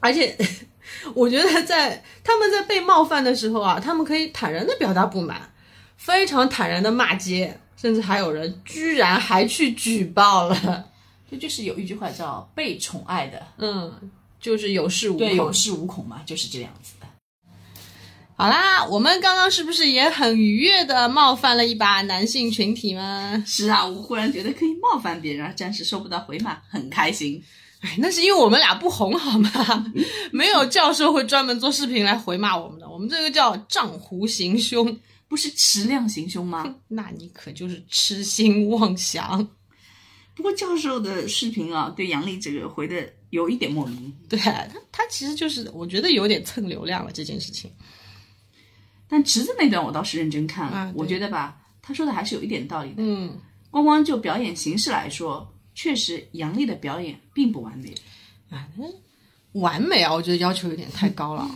[0.02, 0.36] 而且
[1.14, 5.42] 我觉得在他们在被冒犯的时候啊，他们可以坦然的表达不满，
[5.96, 10.86] 非常坦然的骂街，甚至还有人居然还去举报了。
[11.32, 13.92] 这就是有一句话叫被宠爱的，嗯，
[14.40, 15.52] 就是有恃无对，有。
[15.52, 17.08] 恃无恐嘛，就是这样子的。
[18.36, 23.42] 好啦，我们刚刚是不是也很愉悦的冒犯了一把男性群体吗？
[23.48, 27.42] 是啊，我忽然觉得可以冒犯别人，暂时收不到回骂，很开心。
[27.80, 29.86] 哎，那是因为我们俩不红好吗？
[30.32, 35.00] 没有教授会专门做视频来回骂我们的，我们这个叫账户行凶。
[35.32, 36.76] 不是持量行凶吗？
[36.90, 39.48] 那你可就是痴心妄想。
[40.36, 47.72] 不过教授的视频啊，对杨笠这个回的有一点莫名，对他，他其实就是我觉得有点蹭流量了这件事情。
[49.08, 52.96] 但池子那段我倒是认真看了，啊我觉得吧，他说的还是有一点道理的。
[52.98, 57.96] 嗯，光光就表演形式来说，确实杨笠的表演并不完美。
[59.54, 61.50] 完美啊，我觉得要求有点太高了。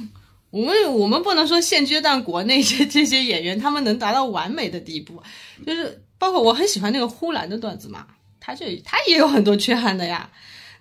[0.56, 5.22] 我们我们不能说现阶段国内这这些演员他们能达到完美的地步，
[5.66, 8.08] 就是包括我很喜欢那个呼兰的段子嘛，
[8.40, 10.32] 他就他也有很多缺憾的呀。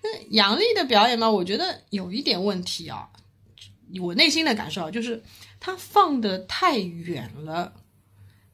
[0.01, 3.09] 那杨笠的表演嘛，我觉得有一点问题啊，
[4.01, 5.21] 我内心的感受啊，就是
[5.59, 7.73] 他放的太远了，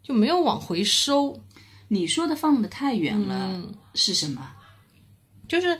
[0.02, 1.38] 就没有往回收。
[1.88, 4.50] 你说的放的太远了、嗯是什么？
[5.46, 5.78] 就是，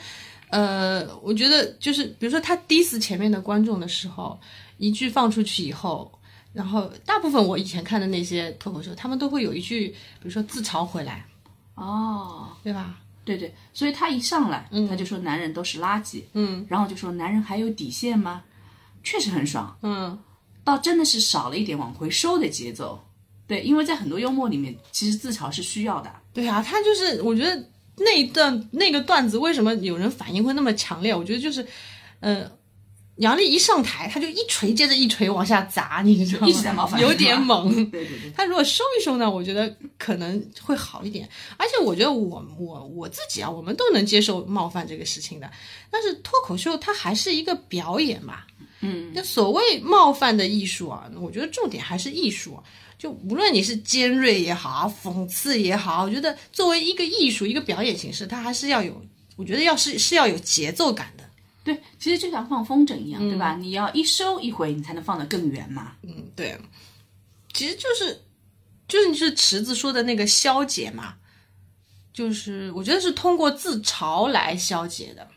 [0.51, 4.39] 呃，我觉得就是，比如说他 diss 前面的观众的时候，
[4.81, 6.11] 一句放出去以后，
[6.55, 11.27] 然后大部分我以前看的那些脱口秀，他们都会有一句，比如说自嘲回来，
[11.75, 12.99] 哦，对吧？
[13.27, 18.43] 对对，所以他一上来，他就说男人都是垃圾，嗯然后就说男人还有底线吗？
[19.05, 20.19] 确实很爽，嗯，
[20.65, 22.99] 倒真的是少了一点往回收的节奏。
[23.47, 26.11] 对，因为在很多幽默里面，其实自嘲是需要的。
[26.33, 27.69] 对啊，他就是，我觉得
[27.99, 31.15] 那一段那个段子为什么有人反应会那么强烈？
[31.15, 31.67] 我觉得就是，
[32.21, 32.51] 呃。
[33.21, 36.49] 杨笠一上台，他就一锤接着一锤往下砸，你知道吗？
[36.49, 37.69] 一直在冒犯有点猛。
[37.91, 41.29] 对对对，他如果收一收呢，我觉得可能会好一点。
[41.59, 45.51] 而且我觉得我我我自己啊，我们都能接受冒犯这个事情的。
[45.91, 48.39] 但是脱口秀它还是一个表演嘛，
[48.81, 52.59] 嗯，那所谓冒犯的艺术啊，我觉得重点还是艺术。
[52.99, 59.03] 就无论你是尖锐也好，讽刺也好，我觉得作为一个艺术、一个表演形式，它还是要有，
[59.37, 61.20] 我觉得要是是要有节奏感的。
[61.63, 63.55] 对，其实就像放风筝一样，对吧？
[63.57, 65.93] 嗯你要一收一回，你才能放得更远嘛。
[66.03, 66.59] 嗯，对，
[67.53, 68.23] 其实就是
[68.89, 71.15] 就是你是池子说的那个消解嘛，
[72.13, 75.29] 就是我觉得是通过自嘲来消解的。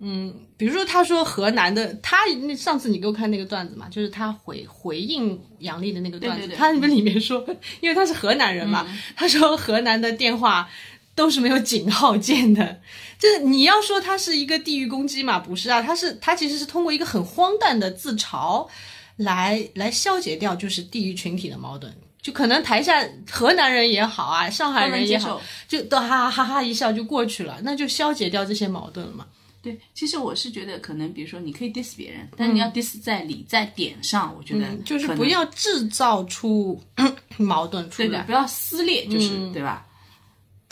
[0.00, 7.46] 嗯，比如说他说河南的，他那上次你给我看那个段子嘛，就是他回回应杨笠的那个段子，对对对他们里面说，
[7.80, 8.84] 因为他是河南人嘛，
[9.14, 10.68] 他说河南的电话
[11.14, 12.80] 都是没有井号键的，
[13.18, 18.68] 就是你要说他是一个地域攻击嘛，不是啊，他是他其实是通过一个很荒诞的自嘲
[19.16, 21.92] 来来消解掉就是地域群体的矛盾。
[22.20, 25.38] 就可能台下河南人也好啊，上海人也好
[25.68, 29.26] 就都哈哈哈哈一笑就过去了，那就消解掉这些矛盾了嘛。
[29.60, 36.80] 对，其实我是觉得，可能比如说你可以 diss 别人，但你要 diss 在理在点上，我觉得、嗯，就是不要制造出
[37.36, 39.86] 矛盾出来不，要撕裂，就是、嗯对吧？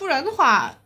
[0.03, 0.77] 不然的话，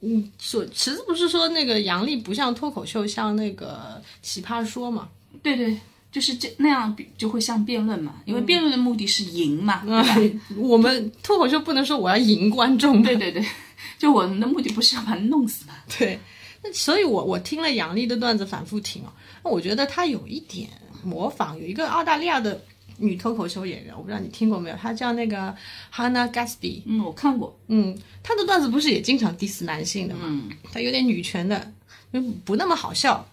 [0.00, 5.08] 嗯，所池子不是说那个杨笠不像脱口秀，像那个奇葩说嘛？
[5.44, 5.78] 对对，
[6.10, 13.46] 就是这那样比就会像辩论嘛，因为辩论的目的是赢嘛，嗯 我们脱口秀不能说我要赢观众吧，对对对，
[13.96, 15.74] 就我们的目的不是要把他弄死嘛。
[15.96, 16.18] 对，
[16.64, 19.12] 那所以我我听了杨笠的段子反复听哦，
[19.44, 20.68] 那我觉得他有一点
[21.04, 22.60] 模仿，有一个澳大利亚的
[22.98, 25.54] 女脱口秀演员，我不知道你听过没有，她叫那个
[25.92, 31.72] Hannah Gatsby，嗯，我看过，嗯，她的段子不是也经常 diss 男性的嘛，嗯，她有点女权的，
[32.12, 33.26] 就不那么好笑，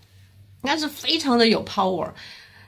[0.62, 2.12] 但是非常的有 power。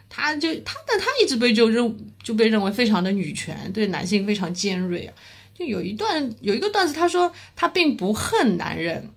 [0.10, 5.06] 她就她但她一直被就认就被认为非常的女权，对男性非常尖锐。
[5.06, 5.14] 啊。
[5.54, 9.10] 就有一段有一个段子，她说她并不恨男人，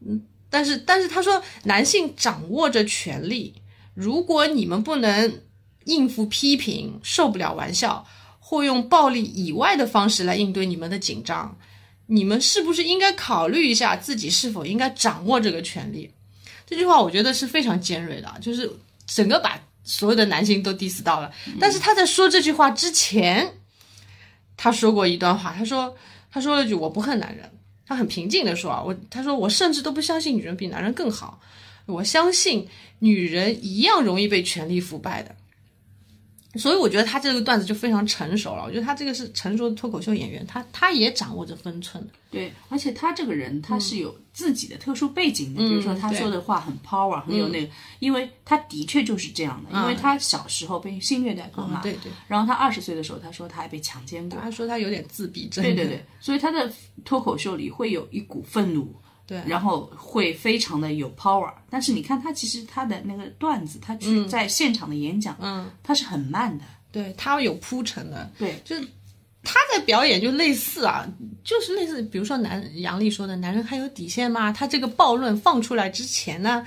[0.00, 3.52] 嗯，但是但是她说男性掌握着权力，
[3.92, 5.40] 如果你们不能
[5.86, 8.06] 应付批评，受不了玩笑，
[8.38, 11.56] 或用暴力以外的方式来应对你们的紧张，
[12.06, 16.10] 你们是不是应该考虑一下自己是否应该掌握这个权利？
[16.66, 18.70] 这句话我觉得是非常尖锐的，就是
[19.06, 21.30] 整个把所有的男性都 diss 到了。
[21.60, 23.54] 但是他在说这句话之前，
[24.56, 25.96] 他说过一段话，他说
[26.28, 27.48] 他说了句我不恨男人，
[27.86, 31.40] 他很平静的说啊，我他说我甚至都不相信女人比男人更好，
[31.86, 32.66] 我相信
[32.98, 35.35] 女人一样容易被权力腐败的。
[36.58, 38.62] 所以我觉得他这个段子就非常成熟了。
[38.64, 42.10] 我觉得他这个是成熟的脱口秀演员，他他也掌握着分寸的。
[42.30, 52.12] 对，而且他这个人他是有自己的特殊背景的，比如说他说的话很 power，很有那个，因为他的确就是这样的，因为他小时候被性虐待过嘛，对对。
[52.28, 55.64] 然后他二十岁的时候，他说他还被强奸过，他说他有点自闭症。
[55.64, 56.70] 对对对，所以他的
[57.04, 58.94] 脱口秀里会有一股愤怒。
[59.26, 68.86] 对，然后会非常的有 power，但是你看他其实他的那个段子，他去在现场的演讲，嗯，他是很慢的，对他有铺陈的，对，就是
[69.42, 71.04] 他在表演就类似啊，
[71.42, 74.52] 就是类似，比如说男杨笠说的，男人还有底线吗？
[74.52, 76.64] 他这个暴论放出来之前呢，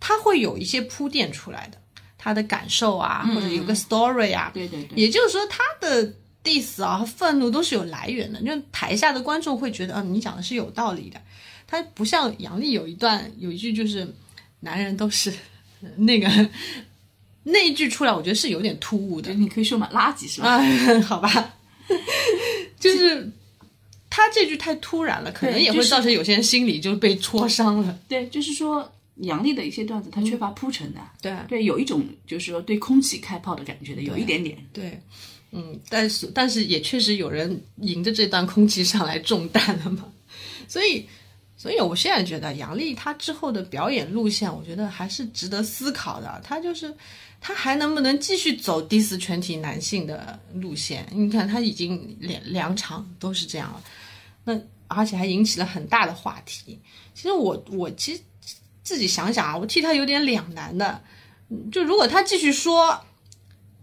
[0.00, 1.78] 他会有一些铺垫出来的，
[2.18, 11.20] 他的感受啊，或者有个 story 啊，对对对，也就是说他的 diss 啊和愤怒都是有来源的，就台下的观众会觉得，嗯，你讲的是有道理的。
[11.72, 14.06] 他不像杨笠有一段有一句就是
[14.60, 15.32] “男人都是
[15.96, 16.28] 那个”
[17.44, 19.32] 那一句出来，我觉得是有点突兀的。
[19.32, 20.48] 你可以说嘛，垃圾是吧？
[20.50, 21.54] 啊，好吧，
[22.78, 23.26] 就是
[24.10, 27.98] 他这句太突然了，可能也会造成有些人心里就被戳伤了。
[28.06, 31.00] 对，就是说杨笠的一些段子，他缺乏铺陈的。
[31.22, 34.58] 对对，有一种就是说对空气开炮的感觉的，有一点点。
[34.74, 35.00] 对，
[35.52, 40.04] 嗯，但是但是也确实有人迎着这段空气上来中弹了嘛，
[40.68, 41.06] 所以。
[41.62, 46.40] 所以，我现在觉得杨笠她之后的表演路线，我觉得还是值得思考的。
[46.42, 46.92] 她就是，
[47.40, 51.06] 她还能不能继续走第四全体男性的路线？
[51.12, 53.80] 你看，她已经两两场都是这样了，
[54.42, 56.80] 那而且还引起了很大的话题。
[57.14, 58.20] 其实我我其实
[58.82, 61.00] 自己想想啊，我替她有点两难的。
[61.70, 63.00] 就如果她继续说，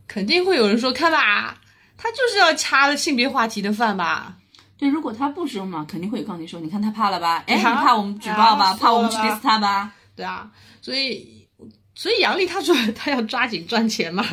[0.06, 1.62] 肯定会有人说，看吧，
[1.96, 4.39] 她就是要掐了性别话题的饭吧。
[4.80, 7.44] 对，如果他不说嘛，肯定会告你说，你看他怕了吧？
[7.48, 8.74] 哎，你怕我们举报吧？
[8.76, 9.94] 怕我们去 diss 他吧？
[10.16, 10.50] 对啊，
[10.82, 11.46] 所以
[11.94, 14.24] 所以杨笠他说 他要抓紧赚钱嘛，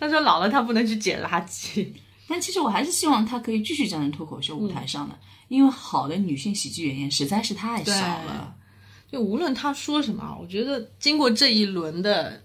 [0.00, 1.86] 他说老了他不能去捡垃圾。
[2.26, 5.14] 但其实我还是希望他可以继续站在脱口秀舞台上的，
[5.48, 7.92] 因为好的女性喜剧演员实在是太少
[8.24, 8.54] 了。
[9.10, 12.40] 就无论他说什么，我觉得经过这一轮的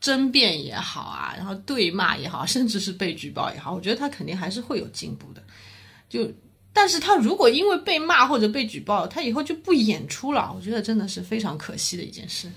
[0.00, 5.42] 争辩也好啊，然后对骂也好，甚至是被举报也好，我觉得他肯定还是会有进步的。
[6.08, 6.30] 就。
[6.74, 12.50] 但是他如果因为被骂或者被举报，他以后就不演出了，我觉得真的是非常可惜的一件事。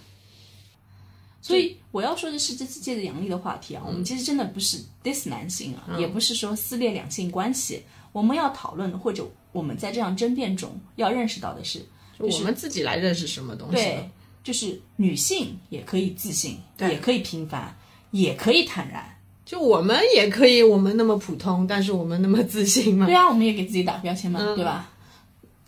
[1.39, 11.85] 所以我要说的是，这次借着杨笠的话题啊，我们其实真的不是 dis 男性啊，也不是说撕裂两性关系，我们要讨论或者我们在这样争辩中要认识到的是，
[12.17, 13.75] 我们自己来认识什么东西。
[13.75, 14.09] 对，
[14.43, 17.73] 就是女性也可以自信，也可以平凡，
[18.11, 19.16] 也可以坦然。
[19.47, 23.05] 就我们也可以，我们那么普通，但是我们那么自信嘛？
[23.05, 24.89] 对啊，我们也给自己打标签嘛，对吧？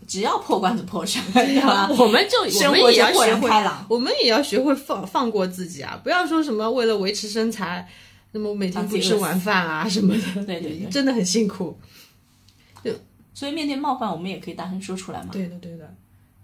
[0.06, 1.88] 只要破罐子破摔， 对吧？
[1.98, 5.98] 我们就生活也要豁然开朗，我们也要学会放放过自己啊！
[6.04, 7.88] 不要说什么为了维持身材，
[8.32, 11.74] 那么每天不吃晚饭啊什么的，对对对，真的很辛苦。
[12.84, 12.92] 就
[13.32, 15.30] 所以面对冒犯，我们也可以大声说出来嘛。
[15.32, 15.90] 对的对的，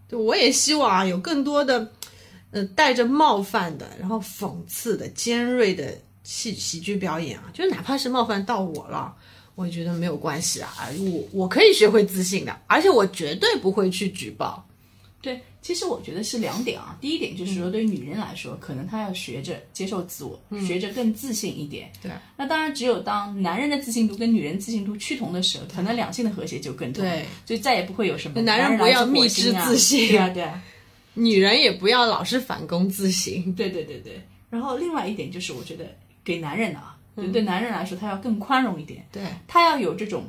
[0.08, 1.92] 就我也希望啊，有更多的
[2.52, 5.92] 呃带着冒犯的，然后讽刺的、尖锐的。
[6.26, 9.14] 喜喜剧表演啊，就是哪怕是冒犯到我了，
[9.54, 10.74] 我也觉得没有关系啊。
[10.98, 14.66] 我我可以学会自信的，而且我绝对不会去举报。
[15.22, 16.98] 对，其实我觉得是两点啊。
[17.00, 21.90] 第一点就是说，对于女人来说，可能她要学着接受自我，学着更自信一点。
[22.02, 22.10] 对。
[22.36, 27.04] 那当然，只有当男人的自信度跟女人自信度趋同的时候，可能两性的和谐就更多。
[27.04, 27.24] 对。
[27.46, 30.08] 所以再也不会有什么男人不要迷之自信。
[30.08, 30.60] 对啊，对啊。
[31.14, 33.54] 女人也不要老是反攻自信。
[33.54, 34.20] 对对对对。
[34.50, 35.86] 然后另外一点就是，我觉得。
[36.26, 40.24] 给男人的啊，就对男人来说，他要更宽容一点，对他要有这种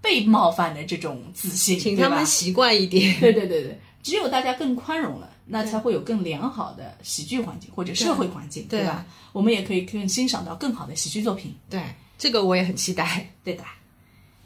[0.00, 3.18] 被冒犯的这种自信，请他们习惯一点。
[3.18, 9.04] 对对对对，只有大家更宽容了，那才会有更良好的喜剧环境或者社会环境，对吧？
[9.32, 11.52] 我们也可以更欣赏到更好的喜剧作品。
[11.68, 11.82] 对，
[12.16, 13.28] 这个我也很期待。
[13.42, 13.64] 对的，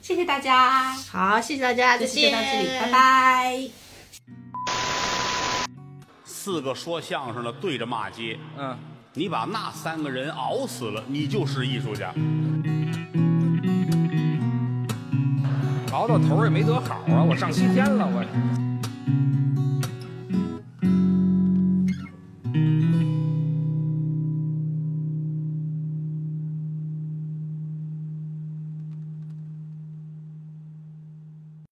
[0.01, 0.95] 谢谢大家。
[0.95, 2.33] 好，谢谢大家，再见。
[2.33, 3.69] 到这里，拜拜。
[6.25, 8.96] 四个说相声的对着骂街，嗯。
[9.19, 12.12] 你把那三个人熬死了，你就是艺术家。
[15.91, 17.25] 熬到头也没得好啊！
[17.27, 18.23] 我上西天了，我。